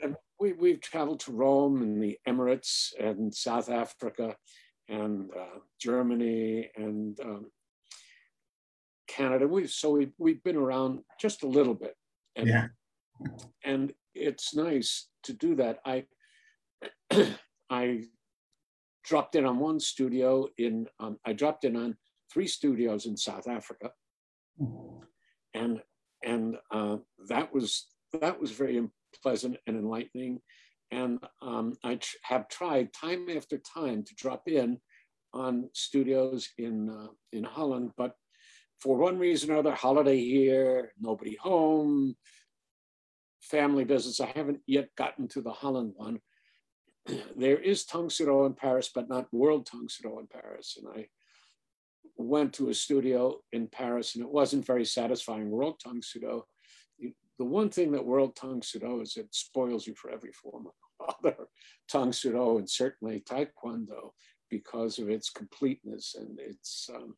[0.02, 4.36] and we, we've traveled to Rome and the Emirates and South Africa
[4.89, 7.46] and uh, Germany and um,
[9.15, 9.47] Canada.
[9.47, 11.95] We so we we've been around just a little bit,
[12.36, 12.67] and yeah.
[13.63, 15.80] and it's nice to do that.
[15.86, 16.06] I
[17.69, 18.06] I
[19.04, 21.95] dropped in on one studio in um, I dropped in on
[22.32, 23.91] three studios in South Africa,
[25.54, 25.82] and
[26.23, 26.97] and uh,
[27.30, 27.88] that was
[28.19, 28.88] that was very
[29.21, 30.39] pleasant and enlightening.
[30.91, 34.80] And um, I tr- have tried time after time to drop in
[35.34, 38.15] on studios in uh, in Holland, but
[38.84, 42.15] for one reason or other, holiday here, nobody home,
[43.39, 44.19] family visits.
[44.19, 46.19] I haven't yet gotten to the Holland one.
[47.38, 50.78] There is Tang Soo in Paris, but not World Tang Soo in Paris.
[50.78, 51.08] And I
[52.17, 55.50] went to a studio in Paris and it wasn't very satisfying.
[55.50, 56.43] World Tang Soo,
[57.39, 61.15] the one thing that World Tang Soo is it spoils you for every form of
[61.24, 61.38] other
[61.88, 64.12] Tang Soo and certainly Taekwondo
[64.50, 67.15] because of its completeness and its um,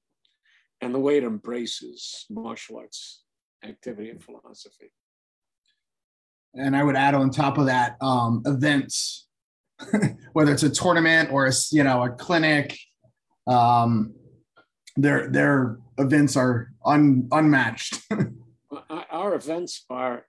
[0.82, 3.24] and the way it embraces martial arts
[3.64, 4.92] activity and philosophy.
[6.54, 9.28] And I would add on top of that um, events,
[10.34, 12.78] whether it's a tournament or a you know a clinic,
[13.48, 14.14] um,
[14.96, 18.00] their their events are un, unmatched.
[18.90, 20.26] Our events are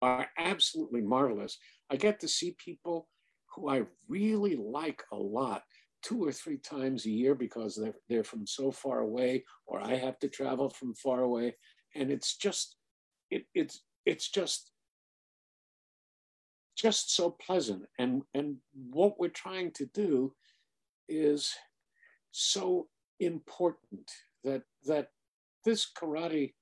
[0.00, 1.58] are absolutely marvelous.
[1.90, 3.08] I get to see people
[3.54, 5.62] who I really like a lot
[6.02, 9.96] two or three times a year because they're, they're from so far away or I
[9.96, 11.56] have to travel from far away.
[11.94, 12.76] And it's just,
[13.30, 14.72] it, it's, it's just,
[16.76, 17.82] just so pleasant.
[17.98, 18.56] And, and
[18.90, 20.32] what we're trying to do
[21.08, 21.52] is
[22.30, 24.10] so important
[24.44, 25.08] that, that
[25.64, 26.54] this karate,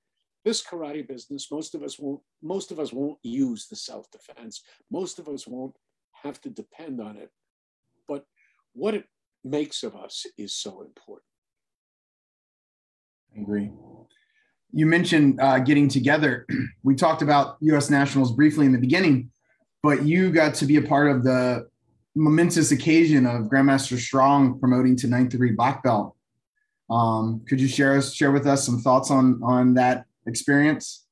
[0.45, 4.63] this karate business, most of us won't, most of us won't use the self-defense.
[4.91, 5.77] Most of us won't
[6.23, 7.31] have to depend on it.
[8.09, 8.25] But
[8.73, 9.05] what it
[9.45, 11.25] makes of us is so important.
[13.37, 13.71] I agree.
[14.73, 16.47] You mentioned uh, getting together.
[16.83, 17.91] We talked about U.S.
[17.91, 19.31] Nationals briefly in the beginning,
[19.83, 21.69] but you got to be a part of the
[22.15, 26.17] momentous occasion of Grandmaster Strong promoting to ninth degree black belt.
[26.91, 31.07] Um, could you share us share with us some thoughts on on that experience?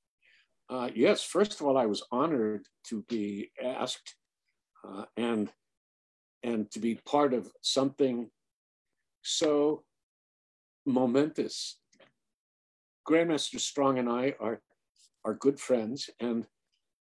[0.70, 1.22] Uh, yes.
[1.22, 4.14] First of all, I was honored to be asked,
[4.86, 5.52] uh, and
[6.46, 8.30] and to be part of something
[9.22, 9.82] so
[10.86, 11.80] momentous.
[13.06, 14.62] Grandmaster Strong and I are,
[15.24, 16.46] are good friends, and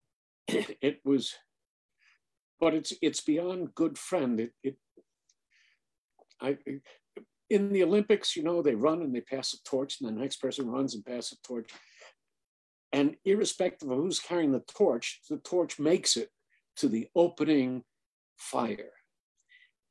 [0.48, 1.34] it was,
[2.60, 4.40] but it's it's beyond good friend.
[4.40, 4.76] It, it
[6.40, 6.58] I,
[7.48, 10.36] in the Olympics, you know, they run and they pass a torch, and the next
[10.36, 11.70] person runs and passes a torch.
[12.92, 16.30] And irrespective of who's carrying the torch, the torch makes it
[16.76, 17.84] to the opening
[18.36, 18.92] fire.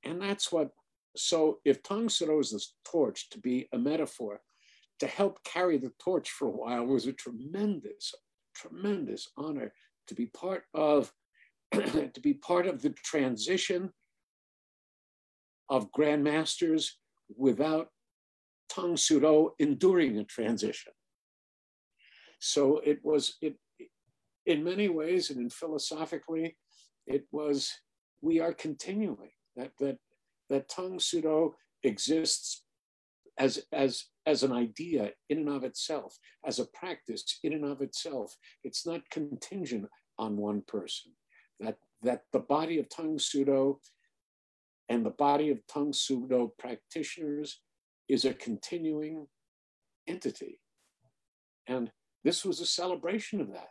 [0.04, 0.70] And that's what,
[1.16, 4.42] so if Tang this torch to be a metaphor,
[5.00, 8.14] to help carry the torch for a while was a tremendous,
[8.54, 9.74] tremendous honor
[10.08, 11.12] to be part of,
[11.74, 13.92] to be part of the transition
[15.70, 16.92] of grandmasters
[17.38, 17.90] without
[18.70, 20.94] Tang Soo enduring a transition.
[22.40, 23.56] So it was, it,
[24.46, 26.58] in many ways and in philosophically,
[27.06, 27.72] it was,
[28.22, 29.98] we are continuing that that
[30.50, 31.54] that Tang Soo
[31.84, 32.64] exists
[33.38, 37.82] as as as an idea in and of itself, as a practice in and of
[37.82, 38.36] itself.
[38.64, 39.86] It's not contingent
[40.18, 41.12] on one person.
[41.60, 43.80] That that the body of Tang Soo
[44.88, 47.62] and the body of Tang Soo practitioners
[48.08, 49.28] is a continuing
[50.08, 50.60] entity.
[51.68, 51.92] And
[52.24, 53.70] this was a celebration of that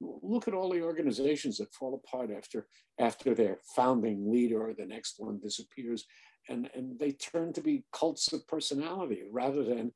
[0.00, 2.66] look at all the organizations that fall apart after
[2.98, 6.06] after their founding leader or the next one disappears
[6.48, 9.92] and and they turn to be cults of personality rather than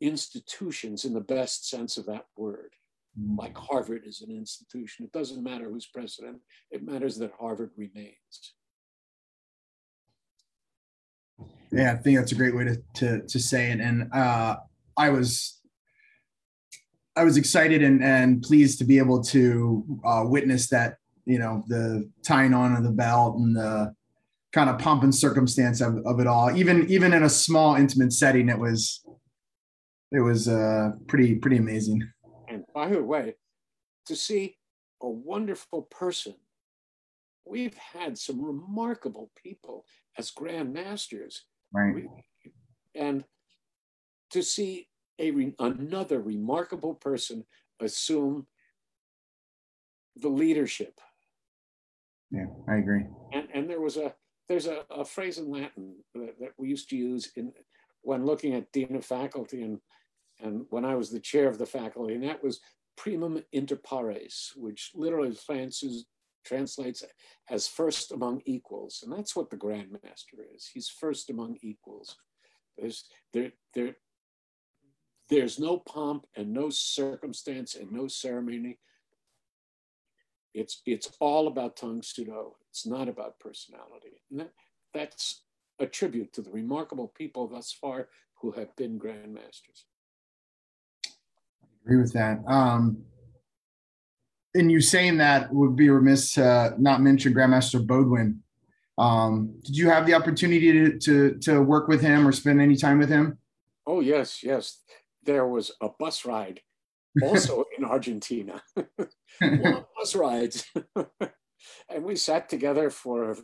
[0.00, 2.74] institutions in the best sense of that word
[3.18, 3.38] mm.
[3.38, 6.38] like harvard is an institution it doesn't matter who's president
[6.70, 8.54] it matters that harvard remains
[11.70, 13.80] Yeah, I think that's a great way to to, to say it.
[13.80, 14.56] And uh,
[14.96, 15.57] I was
[17.18, 21.64] I was excited and, and pleased to be able to uh, witness that, you know,
[21.68, 23.94] the tying on of the belt and the
[24.52, 26.56] kind of pomp and circumstance of, of it all.
[26.56, 29.04] Even even in a small intimate setting, it was
[30.12, 32.08] it was uh, pretty pretty amazing.
[32.48, 33.34] And by the way,
[34.06, 34.56] to see
[35.02, 36.34] a wonderful person,
[37.44, 39.84] we've had some remarkable people
[40.16, 41.40] as grandmasters
[41.72, 42.04] Right.
[42.94, 43.24] And
[44.30, 44.88] to see
[45.18, 47.44] a re- another remarkable person
[47.80, 48.46] assume
[50.16, 51.00] the leadership.
[52.30, 53.04] Yeah, I agree.
[53.32, 54.14] And, and there was a
[54.48, 57.52] there's a, a phrase in Latin that, that we used to use in
[58.02, 59.78] when looking at dean of faculty and
[60.40, 62.60] and when I was the chair of the faculty, and that was
[62.96, 66.06] primum inter pares, which literally translates
[66.44, 67.04] translates
[67.50, 69.00] as first among equals.
[69.02, 70.70] And that's what the Grandmaster is.
[70.72, 72.16] He's first among equals.
[72.76, 73.96] There's, there, there,
[75.28, 78.78] there's no pomp and no circumstance and no ceremony.
[80.54, 82.52] It's, it's all about Tang Soo Do.
[82.70, 84.22] It's not about personality.
[84.30, 84.52] And that,
[84.94, 85.42] that's
[85.78, 88.08] a tribute to the remarkable people thus far
[88.40, 89.84] who have been grandmasters.
[91.04, 92.40] I agree with that.
[92.46, 93.04] Um,
[94.54, 98.42] and you saying that would be remiss to not mention Grandmaster Bodwin.
[98.96, 102.76] Um, did you have the opportunity to, to, to work with him or spend any
[102.76, 103.38] time with him?
[103.86, 104.80] Oh yes, yes.
[105.28, 106.62] There was a bus ride,
[107.22, 108.62] also in Argentina.
[109.40, 110.64] bus rides,
[111.90, 113.36] and we sat together for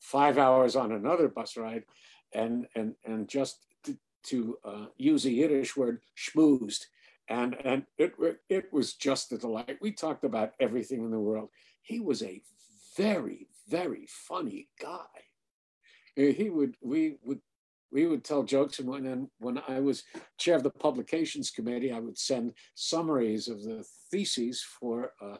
[0.00, 1.84] five hours on another bus ride,
[2.34, 6.86] and and and just to, to uh, use a Yiddish word, schmoozed
[7.28, 8.14] and and it
[8.48, 9.78] it was just a delight.
[9.80, 11.50] We talked about everything in the world.
[11.82, 12.42] He was a
[12.96, 15.06] very very funny guy.
[16.16, 17.40] He would we would
[17.90, 20.04] we would tell jokes, and when when I was
[20.38, 25.36] chair of the publications committee, I would send summaries of the theses for uh,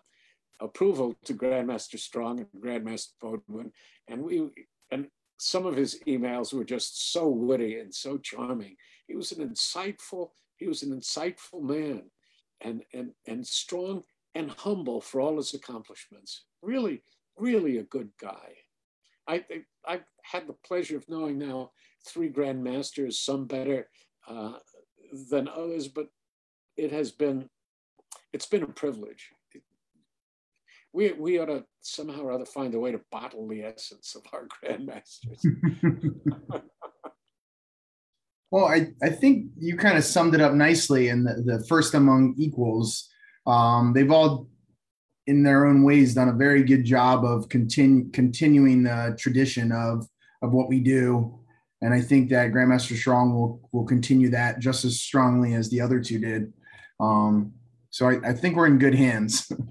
[0.61, 3.73] approval to Grandmaster Strong and Grandmaster Bodwin,
[4.09, 4.49] and we
[4.91, 8.77] and some of his emails were just so witty and so charming.
[9.07, 12.03] He was an insightful he was an insightful man
[12.61, 14.03] and, and, and strong
[14.35, 16.45] and humble for all his accomplishments.
[16.63, 17.03] Really,
[17.37, 18.55] really a good guy.
[19.27, 19.45] I,
[19.87, 21.71] I've had the pleasure of knowing now
[22.09, 23.89] three grandmasters, some better
[24.29, 24.55] uh,
[25.31, 26.09] than others, but
[26.77, 27.49] it has been,
[28.33, 29.31] it's been a privilege.
[30.93, 34.23] We, we ought to somehow or other find a way to bottle the essence of
[34.33, 35.45] our grandmasters.
[38.51, 41.95] Well, I, I think you kind of summed it up nicely in the, the first
[41.95, 43.09] among equals.
[43.47, 44.49] Um, they've all,
[45.27, 50.09] in their own ways, done a very good job of continu- continuing the tradition of,
[50.41, 51.39] of what we do.
[51.81, 55.81] And I think that Grandmaster Strong will, will continue that just as strongly as the
[55.81, 56.53] other two did.
[56.99, 57.53] Um,
[57.91, 59.51] so I, I think we're in good hands.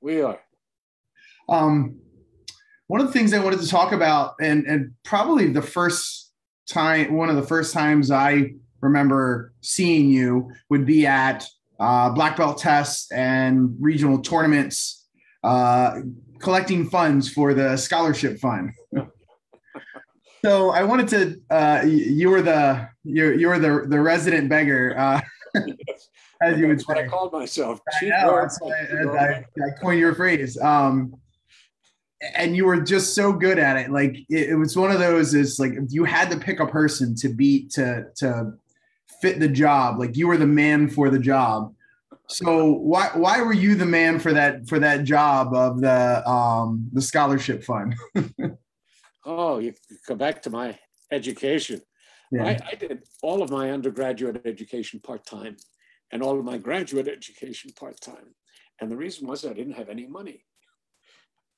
[0.00, 0.38] We are.
[1.48, 1.98] Um,
[2.88, 6.34] one of the things I wanted to talk about, and, and probably the first
[6.68, 8.52] time, one of the first times I
[8.82, 11.46] remember seeing you would be at
[11.80, 15.06] uh, black belt tests and regional tournaments,
[15.42, 16.00] uh,
[16.38, 18.72] collecting funds for the scholarship fund.
[20.44, 21.40] so I wanted to.
[21.50, 24.94] Uh, you were the you you were the the resident beggar.
[24.96, 25.20] Uh,
[25.54, 26.08] yes.
[26.42, 27.04] As you would say.
[27.04, 27.80] I called myself.
[28.02, 28.36] I know.
[28.36, 30.58] I, I, I coined your phrase.
[30.58, 31.14] Um,
[32.34, 33.90] and you were just so good at it.
[33.90, 37.14] Like it, it was one of those is like you had to pick a person
[37.16, 38.52] to beat to to
[39.22, 39.98] fit the job.
[39.98, 41.72] Like you were the man for the job.
[42.28, 46.88] So why why were you the man for that for that job of the um
[46.92, 47.94] the scholarship fund?
[49.24, 49.74] oh, you
[50.06, 50.78] come back to my
[51.10, 51.80] education.
[52.30, 52.44] Yeah.
[52.44, 55.56] I, I did all of my undergraduate education part time
[56.10, 58.34] and all of my graduate education part time.
[58.80, 60.44] And the reason was I didn't have any money.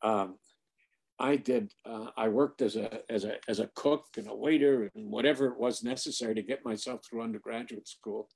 [0.03, 0.37] Um,
[1.19, 1.73] I did.
[1.85, 5.47] Uh, I worked as a as a as a cook and a waiter and whatever
[5.47, 8.29] it was necessary to get myself through undergraduate school.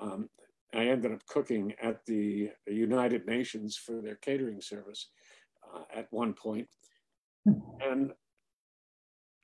[0.00, 0.28] Um,
[0.72, 5.10] I ended up cooking at the United Nations for their catering service
[5.74, 6.68] uh, at one point,
[7.80, 8.12] and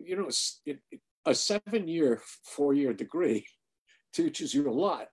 [0.03, 0.29] you know,
[0.67, 3.47] it, it, a seven-year, four-year degree
[4.13, 5.09] teaches you a lot,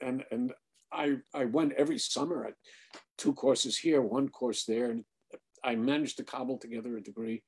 [0.00, 0.52] and and
[0.92, 2.54] I I went every summer at
[3.18, 5.04] two courses here, one course there, and
[5.64, 7.42] I managed to cobble together a degree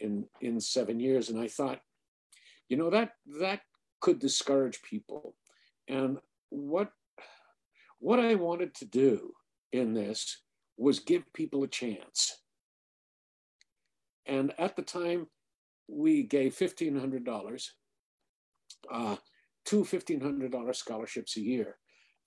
[0.00, 1.80] in in seven years, and I thought,
[2.68, 3.60] you know, that that
[4.00, 5.34] could discourage people.
[5.88, 6.18] And
[6.50, 6.90] what
[7.98, 9.32] what I wanted to do
[9.72, 10.42] in this
[10.76, 12.36] was give people a chance.
[14.26, 15.28] And at the time,
[15.92, 17.68] we gave $1,500
[18.90, 19.16] uh,
[19.64, 21.76] two $1,500 scholarships a year.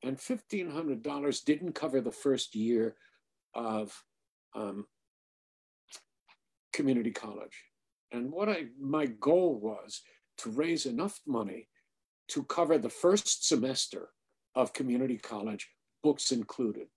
[0.03, 2.95] And $1,500 didn't cover the first year
[3.53, 3.93] of
[4.55, 4.86] um,
[6.74, 7.63] community college.
[8.11, 10.01] And what I, my goal was
[10.39, 11.70] to raise enough money
[12.30, 14.09] to cover the first semester
[14.55, 15.70] of community college,
[16.03, 16.88] books included.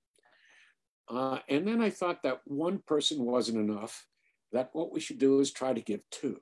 [1.08, 4.06] Uh, and then I thought that one person wasn't enough,
[4.52, 6.40] that what we should do is try to give two.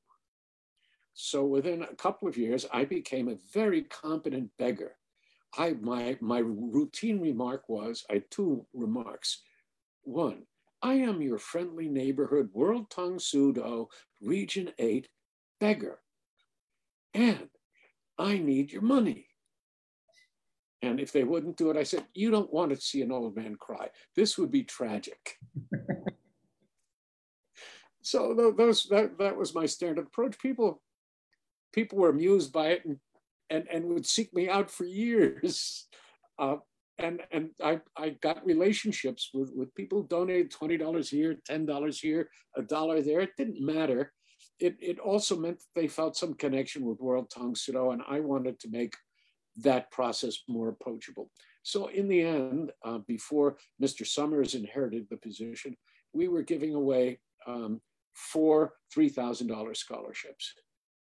[1.18, 4.96] So within a couple of years, I became a very competent beggar.
[5.56, 9.40] I, my, my routine remark was, I had two remarks.
[10.02, 10.42] One,
[10.82, 13.88] I am your friendly neighborhood World Tang Soo Do
[14.20, 15.08] Region 8
[15.58, 16.00] beggar.
[17.14, 17.48] And
[18.18, 19.28] I need your money.
[20.82, 23.36] And if they wouldn't do it, I said, You don't want to see an old
[23.36, 23.88] man cry.
[24.14, 25.38] This would be tragic.
[28.02, 30.38] so those that, that was my standard approach.
[30.38, 30.82] People
[31.76, 32.98] people were amused by it and
[33.48, 35.86] and, and would seek me out for years.
[36.38, 36.56] Uh,
[36.98, 41.92] and and I, I got relationships with, with people who donated $20 here, $10 a
[41.92, 43.20] here, a dollar there.
[43.20, 44.12] It didn't matter.
[44.60, 48.02] It, it also meant that they felt some connection with World Tang Soo Do, and
[48.06, 48.92] I wanted to make
[49.62, 51.30] that process more approachable.
[51.62, 54.06] So in the end, uh, before Mr.
[54.06, 55.74] Summers inherited the position,
[56.12, 57.80] we were giving away um,
[58.12, 60.52] four $3,000 scholarships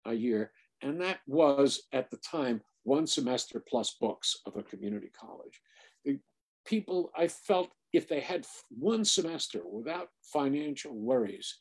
[0.07, 0.53] a year.
[0.83, 5.61] And that was at the time one semester plus books of a community college.
[6.05, 6.19] The
[6.67, 11.59] people, I felt if they had one semester without financial worries,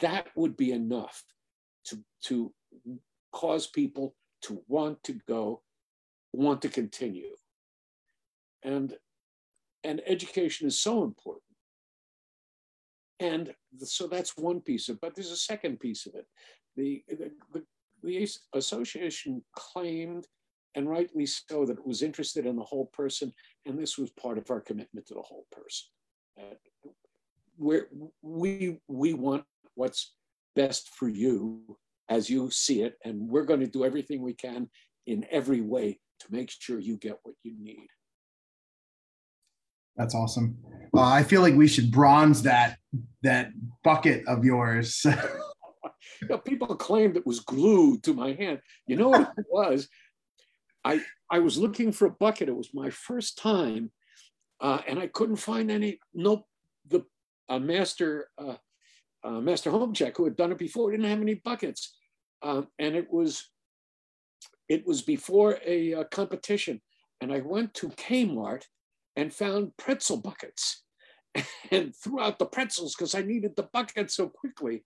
[0.00, 1.24] that would be enough
[1.86, 2.52] to, to
[3.32, 5.62] cause people to want to go
[6.32, 7.34] want to continue.
[8.62, 8.94] And,
[9.82, 11.42] and education is so important.
[13.18, 13.52] And
[13.82, 16.26] so that's one piece of but there's a second piece of it.
[16.76, 17.62] The, the, the,
[18.02, 20.26] the association claimed,
[20.74, 23.32] and rightly so, that it was interested in the whole person,
[23.66, 25.88] and this was part of our commitment to the whole person.
[26.40, 26.54] Uh,
[28.22, 29.44] we we want
[29.74, 30.14] what's
[30.56, 31.76] best for you
[32.08, 34.68] as you see it, and we're going to do everything we can
[35.06, 37.86] in every way to make sure you get what you need.
[39.96, 40.56] That's awesome.
[40.96, 42.78] Uh, I feel like we should bronze that
[43.22, 43.50] that
[43.84, 45.04] bucket of yours.
[46.22, 48.60] you know, people claimed it was glued to my hand.
[48.86, 49.88] You know what it was?
[50.84, 51.00] I
[51.30, 52.48] I was looking for a bucket.
[52.48, 53.90] It was my first time,
[54.60, 55.98] uh, and I couldn't find any.
[56.14, 56.46] Nope.
[56.88, 57.04] The
[57.48, 58.56] uh, master uh,
[59.22, 61.94] uh master home check who had done it before didn't have any buckets,
[62.42, 63.50] um, and it was
[64.68, 66.80] it was before a, a competition,
[67.20, 68.62] and I went to Kmart
[69.16, 70.84] and found pretzel buckets
[71.70, 74.84] and threw out the pretzels because I needed the bucket so quickly,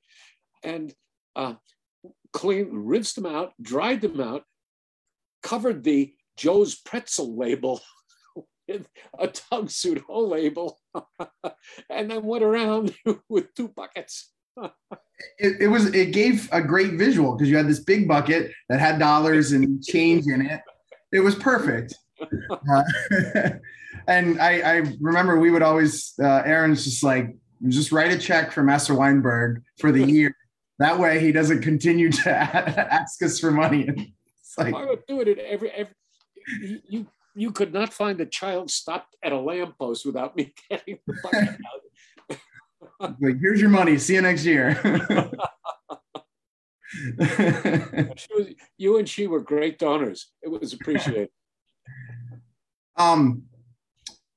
[0.64, 0.94] and
[1.36, 1.54] uh,
[2.32, 4.44] cleaned, rinsed them out, dried them out,
[5.42, 7.80] covered the Joe's pretzel label
[8.68, 8.88] with
[9.18, 10.80] a Tang Soo Do label,
[11.90, 12.94] and then went around
[13.28, 14.30] with two buckets
[15.38, 18.80] it, it, was it gave a great visual because you had this big bucket that
[18.80, 20.60] had dollars and change in it.
[21.12, 21.94] It was perfect.
[22.20, 22.82] Uh,
[24.08, 27.34] and I, I, remember we would always uh, Aaron's just like
[27.68, 30.36] just write a check for Master Weinberg for the year.
[30.78, 32.30] That way he doesn't continue to
[32.92, 34.14] ask us for money.
[34.40, 35.94] It's like I would do it every every
[36.88, 41.14] you you could not find a child stopped at a lamppost without me getting the
[41.22, 42.38] bucket out
[43.20, 43.98] like, here's your money.
[43.98, 44.80] See you next year.
[47.18, 50.30] was, you and she were great donors.
[50.42, 51.30] It was appreciated.
[52.96, 53.42] Um,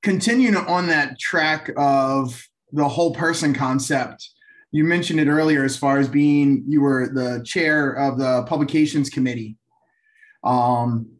[0.02, 4.28] continuing on that track of the whole person concept,
[4.70, 9.08] you mentioned it earlier as far as being you were the chair of the publications
[9.08, 9.56] committee.
[10.44, 11.10] Um,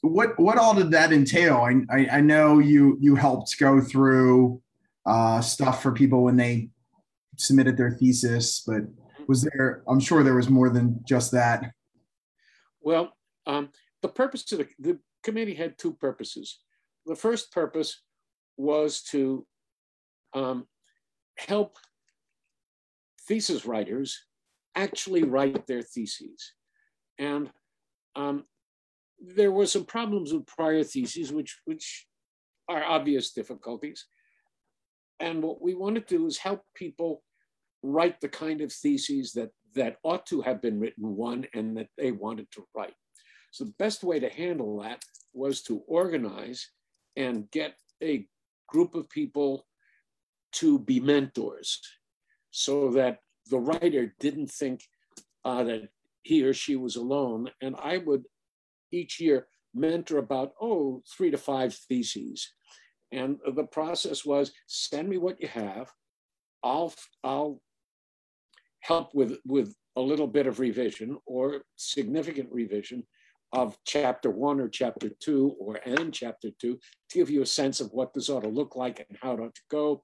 [0.00, 1.56] what what all did that entail?
[1.56, 4.62] I, I, I know you you helped go through
[5.04, 6.70] uh, stuff for people when they
[7.36, 8.82] submitted their thesis, but
[9.28, 11.72] was there, I'm sure there was more than just that.
[12.80, 13.12] Well,
[13.46, 13.70] um,
[14.02, 16.60] the purpose of the, the committee had two purposes.
[17.06, 18.02] The first purpose
[18.56, 19.46] was to
[20.34, 20.66] um,
[21.36, 21.76] help
[23.26, 24.18] thesis writers
[24.74, 26.52] actually write their theses.
[27.18, 27.50] And
[28.14, 28.44] um,
[29.18, 32.06] there were some problems with prior theses, which, which
[32.68, 34.06] are obvious difficulties.
[35.18, 37.22] And what we want to do is help people
[37.82, 41.88] write the kind of theses that, that ought to have been written, one, and that
[41.96, 42.94] they wanted to write.
[43.50, 45.02] So the best way to handle that
[45.32, 46.68] was to organize
[47.16, 48.26] and get a
[48.68, 49.66] group of people
[50.52, 51.80] to be mentors
[52.56, 53.18] so that
[53.50, 54.80] the writer didn't think
[55.44, 55.90] uh, that
[56.22, 57.50] he or she was alone.
[57.60, 58.24] And I would
[58.90, 62.50] each year mentor about, oh, three to five theses.
[63.12, 65.92] And the process was send me what you have.
[66.64, 67.60] I'll, I'll
[68.80, 73.02] help with, with a little bit of revision or significant revision
[73.52, 76.78] of chapter one or chapter two or and chapter two
[77.10, 79.40] to give you a sense of what this ought to look like and how it
[79.40, 80.02] ought to go.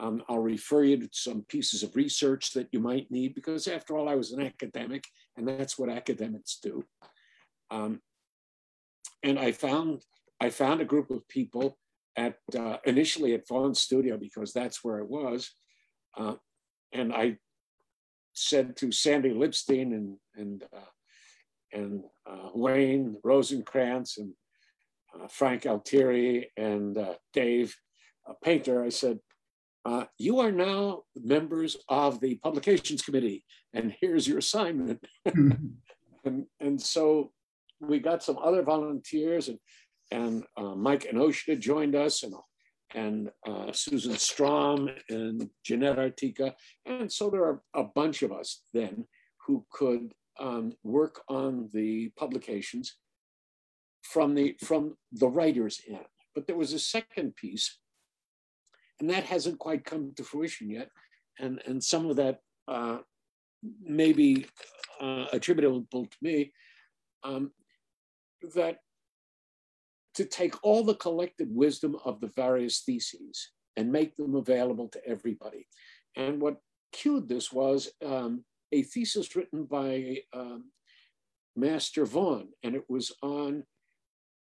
[0.00, 3.96] Um, I'll refer you to some pieces of research that you might need because after
[3.96, 5.04] all, I was an academic
[5.36, 6.84] and that's what academics do.
[7.70, 8.00] Um,
[9.22, 10.02] and I found,
[10.40, 11.78] I found a group of people
[12.16, 15.50] at uh, initially at Vaughan Studio because that's where it was.
[16.16, 16.34] Uh,
[16.92, 17.38] and I
[18.32, 20.92] said to Sandy Lipstein and, and, uh,
[21.72, 24.32] and uh, Wayne Rosenkrantz and
[25.14, 27.76] uh, Frank Altieri and uh, Dave
[28.28, 29.18] a Painter, I said,
[29.84, 35.02] uh, you are now members of the publications committee, and here's your assignment.
[35.24, 37.32] and, and so
[37.80, 39.58] we got some other volunteers, and,
[40.10, 42.34] and uh, Mike Enoshita joined us, and,
[42.94, 46.54] and uh, Susan Strom, and Jeanette Artica.
[46.84, 49.06] And so there are a bunch of us then
[49.46, 52.96] who could um, work on the publications
[54.02, 56.04] from the, from the writer's end.
[56.34, 57.78] But there was a second piece
[59.00, 60.88] and that hasn't quite come to fruition yet.
[61.38, 62.98] And, and some of that uh,
[63.82, 64.46] may be
[65.00, 66.52] uh, attributable to me,
[67.22, 67.52] um,
[68.54, 68.78] that
[70.14, 75.06] to take all the collected wisdom of the various theses and make them available to
[75.06, 75.66] everybody.
[76.16, 76.56] And what
[76.92, 80.70] cued this was um, a thesis written by um,
[81.54, 83.62] Master Vaughan, and it was on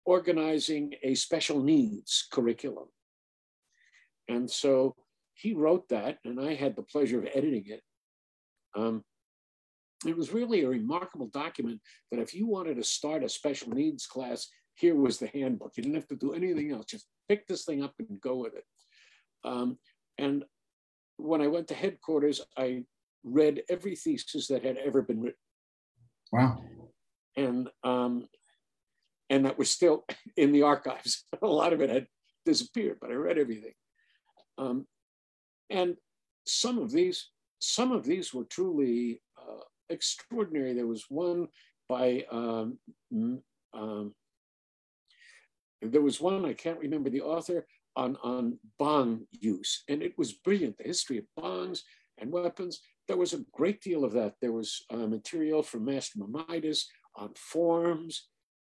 [0.05, 2.87] organizing a special needs curriculum.
[4.27, 4.95] And so
[5.33, 7.81] he wrote that, and I had the pleasure of editing it.
[8.75, 9.03] Um,
[10.05, 14.05] it was really a remarkable document that if you wanted to start a special needs
[14.05, 15.73] class, here was the handbook.
[15.75, 18.55] You didn't have to do anything else, just pick this thing up and go with
[18.55, 18.63] it.
[19.43, 19.77] Um,
[20.17, 20.43] and
[21.17, 22.83] when I went to headquarters, I
[23.23, 25.39] read every thesis that had ever been written.
[26.31, 26.61] Wow.
[27.37, 28.27] And um,
[29.29, 30.05] and that was still
[30.37, 31.23] in the archives.
[31.41, 32.07] a lot of it had
[32.45, 33.73] disappeared, but I read everything.
[34.57, 34.85] Um,
[35.69, 35.95] and
[36.45, 37.29] some of these,
[37.59, 40.73] some of these were truly uh, extraordinary.
[40.73, 41.47] There was one
[41.89, 42.77] by, um,
[43.73, 44.13] um,
[45.81, 50.33] there was one, I can't remember the author, on, on bong use, and it was
[50.33, 50.77] brilliant.
[50.77, 51.79] The history of bongs
[52.17, 52.81] and weapons.
[53.07, 54.33] There was a great deal of that.
[54.41, 58.27] There was uh, material from Master Maimonides on forms,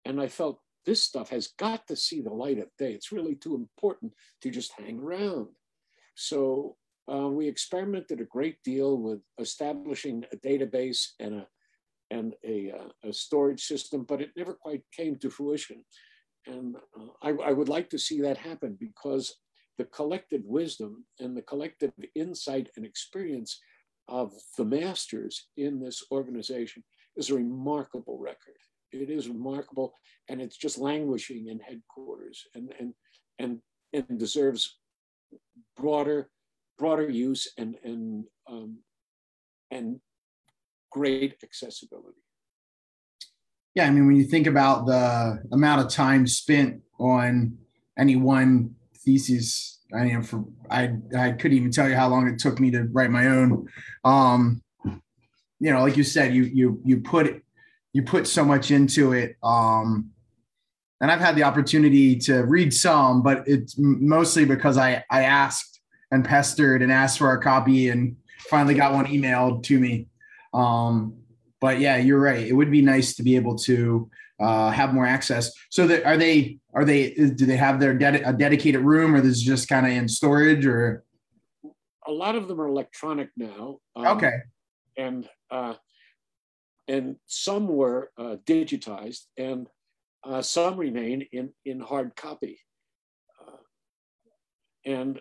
[0.05, 2.93] and I felt this stuff has got to see the light of day.
[2.93, 5.47] It's really too important to just hang around.
[6.19, 6.75] So
[7.11, 11.47] uh, we experimented a great deal with establishing a database and a
[12.11, 15.85] and a, uh, a storage system, but it never quite came to fruition.
[16.47, 19.35] And uh, I, I would like to see that happen because
[19.77, 23.59] the collective wisdom and the collective insight and experience
[24.07, 26.83] of the masters in this organization
[27.15, 28.57] is a remarkable record.
[28.91, 29.93] It is remarkable,
[30.29, 32.93] and it's just languishing in headquarters, and and
[33.37, 33.59] and
[33.93, 34.79] and deserves
[35.77, 36.29] broader,
[36.77, 38.79] broader use and, and, um,
[39.71, 39.99] and
[40.91, 42.17] great accessibility.
[43.75, 47.57] Yeah, I mean, when you think about the amount of time spent on
[47.97, 48.75] any one
[49.05, 52.71] thesis, I mean, for I I couldn't even tell you how long it took me
[52.71, 53.67] to write my own.
[54.03, 54.61] Um,
[55.59, 57.41] you know, like you said, you you you put
[57.93, 59.35] you put so much into it.
[59.43, 60.11] Um,
[61.01, 65.79] and I've had the opportunity to read some, but it's mostly because I I asked
[66.11, 68.15] and pestered and asked for a copy and
[68.49, 70.07] finally got one emailed to me.
[70.53, 71.15] Um,
[71.61, 72.45] but yeah, you're right.
[72.45, 75.51] It would be nice to be able to uh, have more access.
[75.69, 79.21] So that are they are they do they have their ded- a dedicated room or
[79.21, 81.03] this is just kind of in storage or?
[82.07, 83.79] A lot of them are electronic now.
[83.95, 84.33] Um, okay.
[84.97, 85.75] And uh,
[86.87, 89.67] and some were uh, digitized and
[90.23, 92.59] uh, some remain in, in hard copy.
[93.41, 93.57] Uh,
[94.85, 95.19] and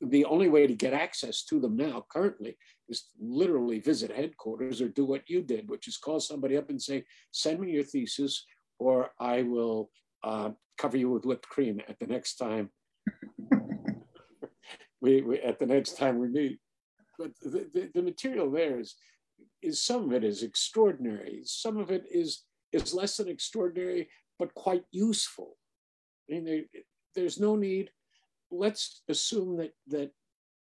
[0.00, 2.56] the only way to get access to them now currently
[2.88, 6.80] is literally visit headquarters or do what you did, which is call somebody up and
[6.80, 8.44] say, send me your thesis
[8.78, 9.90] or I will
[10.22, 12.70] uh, cover you with whipped cream at the next time.
[15.00, 16.58] we, we, at the next time we meet.
[17.18, 18.94] But the, the, the material there is,
[19.62, 21.42] is some of it is extraordinary.
[21.44, 22.42] Some of it is
[22.74, 24.08] is less than extraordinary,
[24.38, 25.56] but quite useful.
[26.28, 26.62] I mean, there,
[27.14, 27.90] there's no need.
[28.50, 30.10] Let's assume that that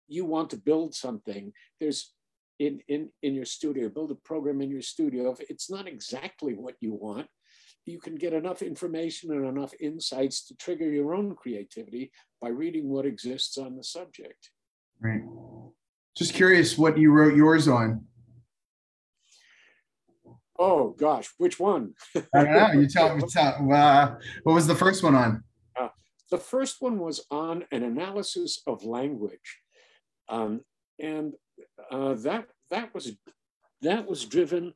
[0.07, 1.51] you want to build something.
[1.79, 2.13] There's
[2.59, 5.31] in, in, in your studio, build a program in your studio.
[5.31, 7.27] If it's not exactly what you want,
[7.85, 12.89] you can get enough information and enough insights to trigger your own creativity by reading
[12.89, 14.51] what exists on the subject.
[14.99, 15.21] Right.
[16.17, 18.05] Just curious what you wrote yours on.
[20.59, 21.93] Oh gosh, which one?
[22.15, 22.81] I don't know.
[22.81, 23.23] You tell me.
[23.29, 25.43] Tell, uh, what was the first one on?
[25.79, 25.89] Uh,
[26.31, 29.61] the first one was on an analysis of language,
[30.29, 30.61] um,
[30.99, 31.33] and
[31.91, 33.11] uh, that that was
[33.81, 34.73] that was driven.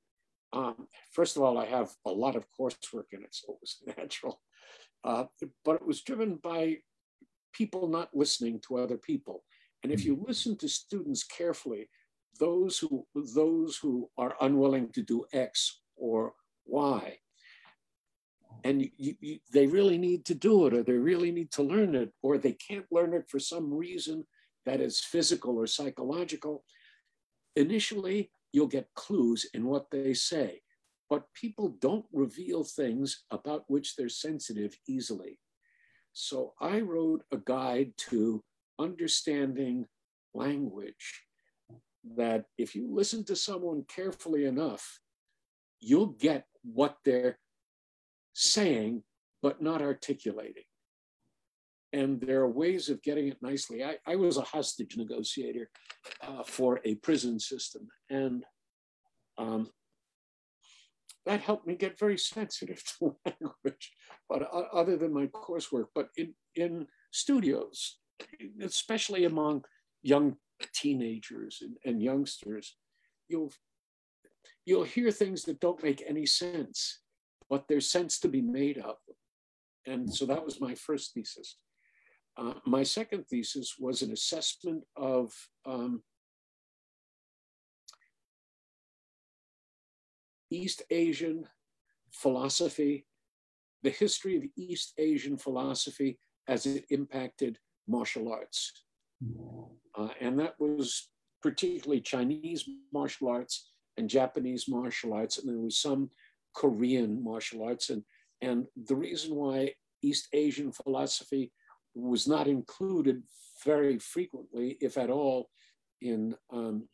[0.54, 3.78] Um, first of all, I have a lot of coursework in it, so it was
[3.98, 4.42] natural.
[5.04, 5.26] Uh,
[5.66, 6.78] but it was driven by
[7.54, 9.44] people not listening to other people.
[9.84, 11.90] And if you listen to students carefully,
[12.40, 13.06] those who
[13.36, 16.34] those who are unwilling to do X or
[16.66, 17.18] Y,
[18.64, 21.96] and you, you, they really need to do it, or they really need to learn
[21.96, 24.26] it, or they can't learn it for some reason
[24.66, 26.64] that is physical or psychological.
[27.56, 30.62] Initially, you'll get clues in what they say,
[31.10, 35.40] but people don't reveal things about which they're sensitive easily.
[36.14, 38.44] So I wrote a guide to
[38.80, 39.86] understanding
[40.34, 41.24] language
[42.16, 45.00] that if you listen to someone carefully enough,
[45.80, 47.38] you'll get what they're
[48.34, 49.04] saying,
[49.42, 50.64] but not articulating.
[51.94, 53.84] And there are ways of getting it nicely.
[53.84, 55.70] I, I was a hostage negotiator
[56.22, 58.46] uh, for a prison system, and
[59.38, 59.70] um,
[61.26, 63.92] that helped me get very sensitive to language.
[64.30, 67.98] But uh, other than my coursework, but in, in studios,
[68.62, 69.64] especially among
[70.02, 70.38] young
[70.74, 72.78] teenagers and, and youngsters,
[73.28, 73.52] you'll
[74.66, 77.00] you'll hear things that don't make any sense,
[77.50, 79.16] but there's sense to be made of them.
[79.86, 81.58] And so that was my first thesis.
[82.38, 85.34] Uh, my second thesis was an assessment of
[85.66, 86.02] um,
[90.50, 91.46] East Asian
[92.12, 93.06] philosophy,
[93.84, 97.58] the history of East Asian philosophy as it impacted
[97.88, 98.72] martial arts.
[99.98, 101.10] Uh, and that was
[101.42, 106.10] particularly Chinese martial arts and Japanese martial arts, and there was some
[106.56, 107.90] Korean martial arts.
[107.90, 108.04] And,
[108.42, 111.52] and the reason why East Asian philosophy
[111.94, 113.22] was not included
[113.66, 115.50] very frequently, if at all,
[116.02, 116.88] in, um,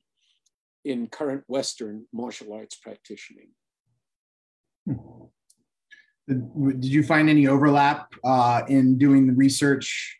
[0.84, 3.50] in current Western martial arts practicing.
[6.28, 10.18] Did you find any overlap uh, in doing the research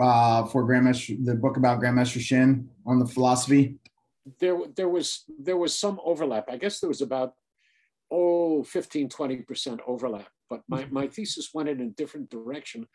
[0.00, 3.76] uh, for Grandmaster, the book about Grandmaster Shin on the philosophy?
[4.38, 6.44] There, there was there was some overlap.
[6.50, 7.34] I guess there was about
[8.10, 12.86] oh 15 20% overlap but my, my thesis went in a different direction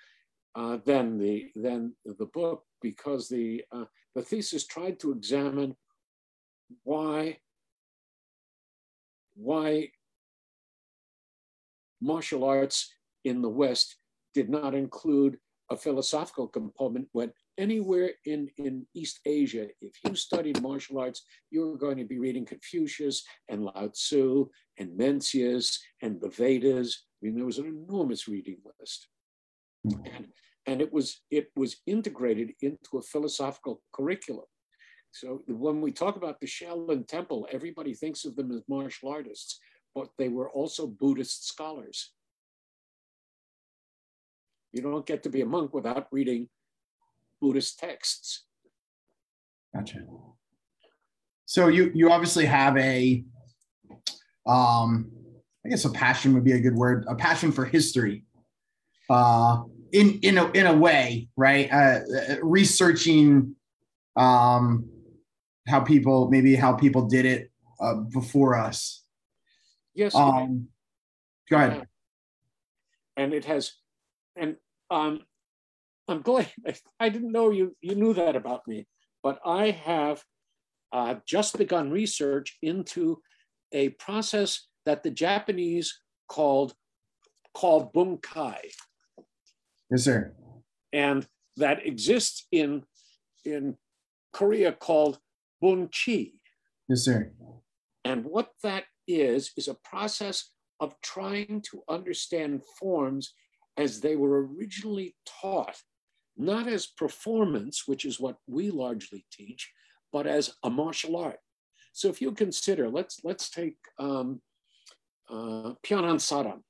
[0.55, 5.75] uh, than the than the book because the uh, the thesis tried to examine
[6.83, 7.37] why
[9.35, 9.89] why
[12.01, 12.93] martial arts
[13.23, 13.97] in the West
[14.33, 15.37] did not include
[15.71, 21.67] a philosophical component when anywhere in, in East Asia, if you studied martial arts, you
[21.67, 24.47] were going to be reading Confucius and Lao Tzu
[24.77, 27.03] and Mencius and the Vedas.
[27.21, 29.07] I mean, there was an enormous reading list.
[29.83, 30.01] Hmm.
[30.15, 30.27] And,
[30.67, 34.45] and it was it was integrated into a philosophical curriculum.
[35.11, 39.59] So when we talk about the Shaolin Temple, everybody thinks of them as martial artists,
[39.93, 42.11] but they were also Buddhist scholars.
[44.75, 46.49] You don't get to be a monk without reading
[47.41, 48.43] Buddhist texts.
[49.73, 49.99] Gotcha.
[51.45, 53.23] So you you obviously have a
[54.45, 55.11] um
[55.65, 58.25] I guess a passion would be a good word, a passion for history.
[59.09, 59.63] Uh
[59.93, 61.71] in in a in a way, right?
[61.71, 61.99] Uh,
[62.43, 63.55] researching
[64.17, 64.89] um
[65.67, 67.49] how people maybe how people did it
[67.79, 69.03] uh, before us.
[69.93, 70.13] Yes.
[70.13, 70.67] Um,
[71.49, 71.87] go ahead.
[73.17, 73.73] And it has,
[74.35, 74.57] and
[74.89, 75.21] um,
[76.07, 76.51] I'm glad
[76.99, 78.87] I didn't know you you knew that about me,
[79.23, 80.23] but I have
[80.91, 83.21] uh, just begun research into
[83.71, 86.73] a process that the Japanese called
[87.53, 88.59] called bunkai.
[89.89, 90.33] Yes, sir.
[90.93, 91.27] And
[91.57, 92.83] that exists in
[93.43, 93.77] in
[94.33, 95.19] Korea called
[95.63, 96.33] bunchi.
[96.87, 97.31] Yes, sir.
[98.03, 103.33] And what that is is a process of trying to understand forms
[103.77, 105.81] as they were originally taught,
[106.37, 109.71] not as performance, which is what we largely teach,
[110.11, 111.39] but as a martial art.
[111.93, 114.41] So if you consider, let's let's take um,
[115.29, 116.61] uh, Pyanan Saram.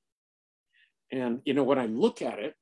[1.12, 2.56] And you know, when I look at it,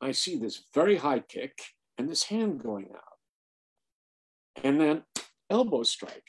[0.00, 1.58] I see this very high kick
[1.98, 4.64] and this hand going out.
[4.64, 5.02] And then
[5.50, 6.28] elbow strike.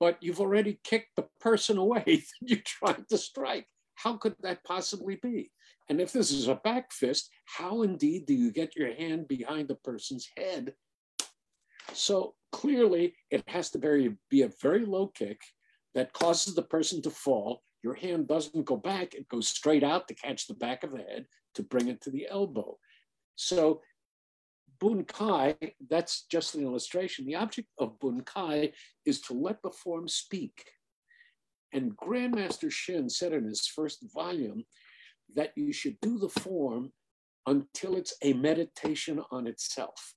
[0.00, 3.66] but you've already kicked the person away that you're trying to strike.
[4.02, 5.50] How could that possibly be?
[5.88, 9.68] And if this is a back fist, how indeed do you get your hand behind
[9.68, 10.74] the person's head?
[11.92, 13.78] So clearly, it has to
[14.30, 15.40] be a very low kick
[15.94, 17.62] that causes the person to fall.
[17.84, 20.98] Your hand doesn't go back, it goes straight out to catch the back of the
[20.98, 22.78] head to bring it to the elbow.
[23.36, 23.82] So
[24.80, 27.26] Bunkai, that's just an illustration.
[27.26, 28.72] The object of Bunkai
[29.04, 30.64] is to let the form speak.
[31.72, 34.64] And Grandmaster Shin said in his first volume
[35.34, 36.92] that you should do the form
[37.46, 40.14] until it's a meditation on itself.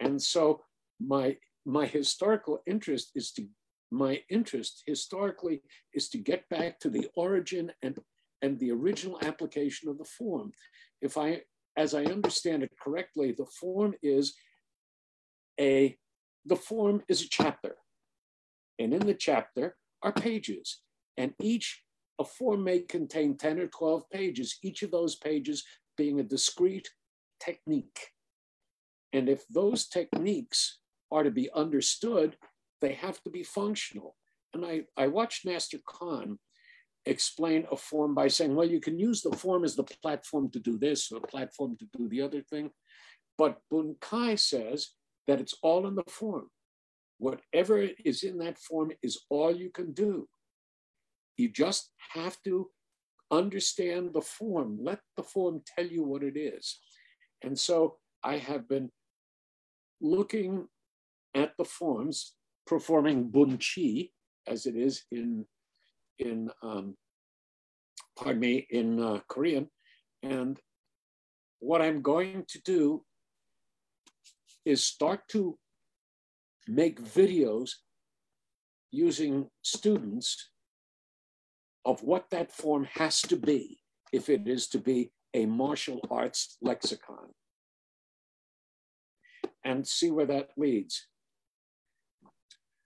[0.00, 0.62] And so
[1.00, 1.36] my,
[1.66, 3.46] my historical interest is to,
[3.90, 7.98] my interest historically is to get back to the origin and,
[8.42, 10.52] and the original application of the form.
[11.02, 11.42] If I
[11.78, 14.34] as I understand it correctly, the form is
[15.60, 15.96] a
[16.44, 17.76] the form is a chapter.
[18.78, 20.80] And in the chapter are pages.
[21.16, 21.82] And each
[22.18, 25.64] a form may contain 10 or 12 pages, each of those pages
[25.96, 26.88] being a discrete
[27.40, 28.08] technique.
[29.12, 30.78] And if those techniques
[31.10, 32.36] are to be understood,
[32.80, 34.16] they have to be functional.
[34.52, 36.38] And I, I watched Master Khan
[37.06, 40.60] explain a form by saying, well, you can use the form as the platform to
[40.60, 42.70] do this or the platform to do the other thing.
[43.36, 44.90] But Bunkai says
[45.26, 46.48] that it's all in the form.
[47.18, 50.28] Whatever is in that form is all you can do.
[51.36, 52.70] You just have to
[53.30, 54.78] understand the form.
[54.80, 56.78] Let the form tell you what it is.
[57.42, 58.90] And so I have been
[60.00, 60.66] looking
[61.34, 62.34] at the forms,
[62.66, 64.10] performing bunchi,
[64.46, 65.44] as it is in
[66.18, 66.96] in, um,
[68.16, 69.68] pardon me, in uh, Korean.
[70.22, 70.58] And
[71.60, 73.04] what I'm going to do
[74.64, 75.56] is start to
[76.68, 77.72] make videos
[78.90, 80.50] using students
[81.84, 83.78] of what that form has to be
[84.12, 87.32] if it is to be a martial arts lexicon
[89.64, 91.06] and see where that leads.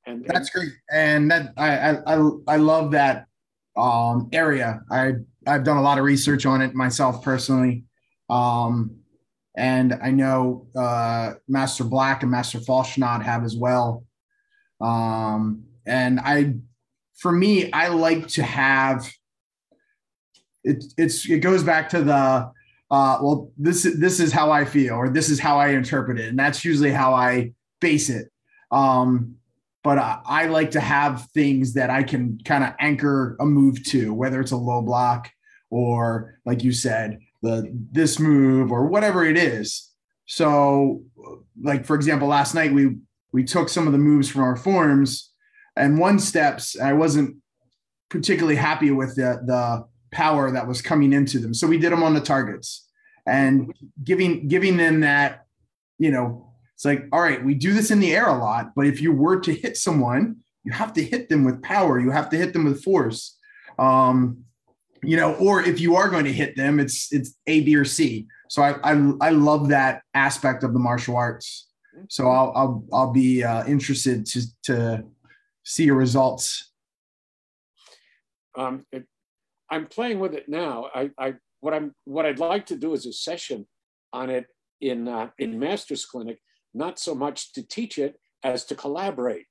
[0.04, 3.26] And that's great, and that I I I love that
[3.76, 4.82] um, area.
[4.90, 5.14] I
[5.46, 7.84] I've done a lot of research on it myself personally,
[8.28, 8.96] um,
[9.56, 14.04] and I know uh, Master Black and Master Falschnott have as well.
[14.80, 16.54] Um, and I,
[17.16, 19.10] for me, I like to have
[20.64, 20.84] it.
[20.96, 22.50] It's it goes back to the
[22.90, 26.28] uh, well, this this is how I feel, or this is how I interpret it,
[26.28, 28.30] and that's usually how I base it.
[28.70, 29.36] Um,
[29.82, 33.84] but I, I like to have things that I can kind of anchor a move
[33.86, 35.30] to, whether it's a low block
[35.70, 39.90] or, like you said, the this move or whatever it is.
[40.26, 41.02] So,
[41.60, 42.96] like for example, last night we
[43.32, 45.30] we took some of the moves from our forms,
[45.76, 47.36] and one steps I wasn't
[48.08, 51.54] particularly happy with the the power that was coming into them.
[51.54, 52.88] So we did them on the targets
[53.26, 53.72] and
[54.04, 55.46] giving giving them that,
[55.98, 58.86] you know, it's like, all right, we do this in the air a lot, but
[58.86, 61.98] if you were to hit someone, you have to hit them with power.
[61.98, 63.38] You have to hit them with force.
[63.78, 64.44] Um,
[65.02, 67.84] you know, or if you are going to hit them, it's it's A, B, or
[67.84, 68.26] C.
[68.48, 71.68] So I I, I love that aspect of the martial arts.
[72.08, 75.04] So I'll I'll I'll be uh, interested to to
[75.64, 76.72] see your results.
[78.56, 79.06] Um, it,
[79.70, 80.90] I'm playing with it now.
[80.94, 83.66] I, I what I'm what I'd like to do is a session
[84.12, 84.46] on it
[84.80, 86.38] in uh, in Masters Clinic
[86.74, 89.46] not so much to teach it as to collaborate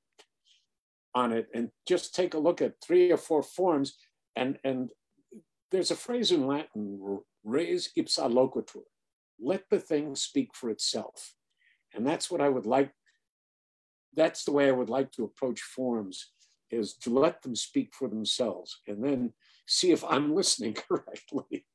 [1.13, 3.93] on it and just take a look at three or four forms.
[4.35, 4.89] And, and
[5.71, 8.83] there's a phrase in Latin, res ipsa loquitur,
[9.39, 11.33] let the thing speak for itself.
[11.93, 12.91] And that's what I would like,
[14.15, 16.31] that's the way I would like to approach forms
[16.69, 19.33] is to let them speak for themselves and then
[19.67, 21.65] see if I'm listening correctly.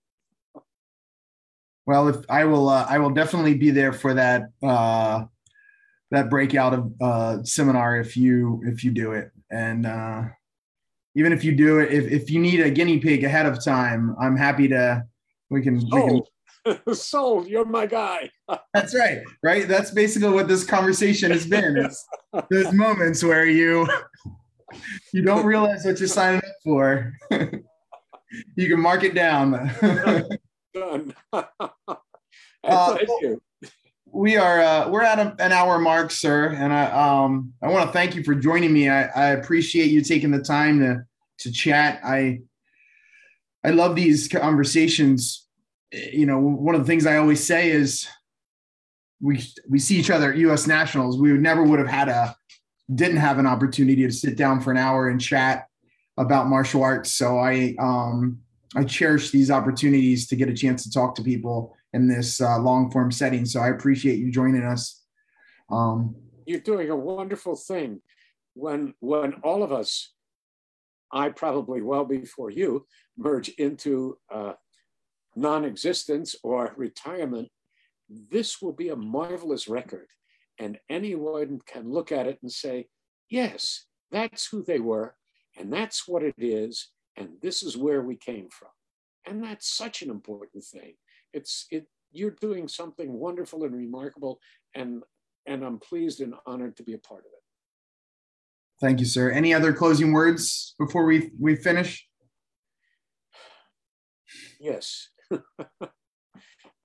[1.86, 5.24] Well, if I will, uh, I will definitely be there for that uh,
[6.10, 10.22] that breakout of uh, seminar if you if you do it and uh,
[11.16, 14.14] even if you do it if, if you need a guinea pig ahead of time
[14.20, 15.04] i'm happy to
[15.50, 16.28] we can, sold.
[16.64, 16.94] We can...
[16.94, 17.46] sold.
[17.46, 18.30] You're my guy.
[18.74, 19.68] That's right right?
[19.68, 21.76] That's basically what this conversation has been.
[21.86, 22.06] It's
[22.50, 23.88] those moments where you
[25.12, 27.14] you don't realize what you're signing up for.
[27.30, 29.70] You can mark it down.
[30.74, 31.14] Done.
[31.32, 33.40] Uh, thank you
[34.16, 37.86] we are uh, we're at a, an hour mark, sir, and I um I want
[37.86, 38.88] to thank you for joining me.
[38.88, 41.04] I, I appreciate you taking the time to
[41.40, 42.00] to chat.
[42.02, 42.40] I
[43.62, 45.46] I love these conversations.
[45.92, 48.08] You know, one of the things I always say is
[49.20, 50.66] we we see each other at U.S.
[50.66, 51.18] Nationals.
[51.18, 52.34] We would never would have had a
[52.94, 55.66] didn't have an opportunity to sit down for an hour and chat
[56.16, 57.12] about martial arts.
[57.12, 58.38] So I um,
[58.74, 62.58] I cherish these opportunities to get a chance to talk to people in this uh,
[62.60, 63.46] long form setting.
[63.46, 65.02] So I appreciate you joining us.
[65.70, 68.02] Um, You're doing a wonderful thing.
[68.54, 70.12] When when all of us,
[71.10, 72.86] I probably well before you,
[73.16, 74.54] merge into uh,
[75.34, 77.48] non-existence or retirement,
[78.08, 80.08] this will be a marvelous record.
[80.58, 82.88] And anyone can look at it and say,
[83.28, 85.14] yes, that's who they were,
[85.58, 88.74] and that's what it is, and this is where we came from.
[89.28, 90.94] And that's such an important thing.
[91.36, 94.40] It's it you're doing something wonderful and remarkable,
[94.74, 95.02] and
[95.46, 97.44] and I'm pleased and honored to be a part of it.
[98.80, 99.30] Thank you, sir.
[99.30, 102.08] Any other closing words before we we finish?
[104.58, 105.10] Yes.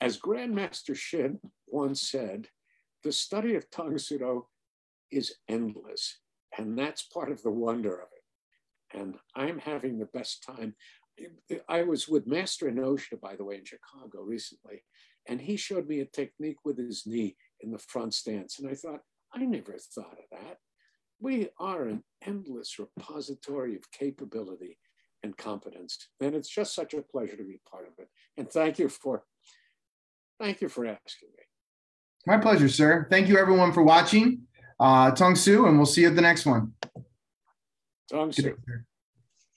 [0.01, 2.47] As Grandmaster Shin once said,
[3.03, 4.47] the study of Tang Soo
[5.11, 6.17] is endless.
[6.57, 8.99] And that's part of the wonder of it.
[8.99, 10.75] And I'm having the best time.
[11.67, 14.83] I was with Master Inoshita, by the way, in Chicago recently,
[15.27, 18.59] and he showed me a technique with his knee in the front stance.
[18.59, 19.01] And I thought,
[19.33, 20.57] I never thought of that.
[21.19, 24.77] We are an endless repository of capability
[25.23, 26.07] and competence.
[26.19, 28.07] And it's just such a pleasure to be part of it.
[28.37, 29.23] And thank you for
[30.39, 31.43] thank you for asking me.
[32.25, 33.07] My pleasure, sir.
[33.09, 34.41] Thank you everyone for watching.
[34.79, 36.73] Uh, Tang Soo, and we'll see you at the next one.
[38.09, 38.55] Tang Soo.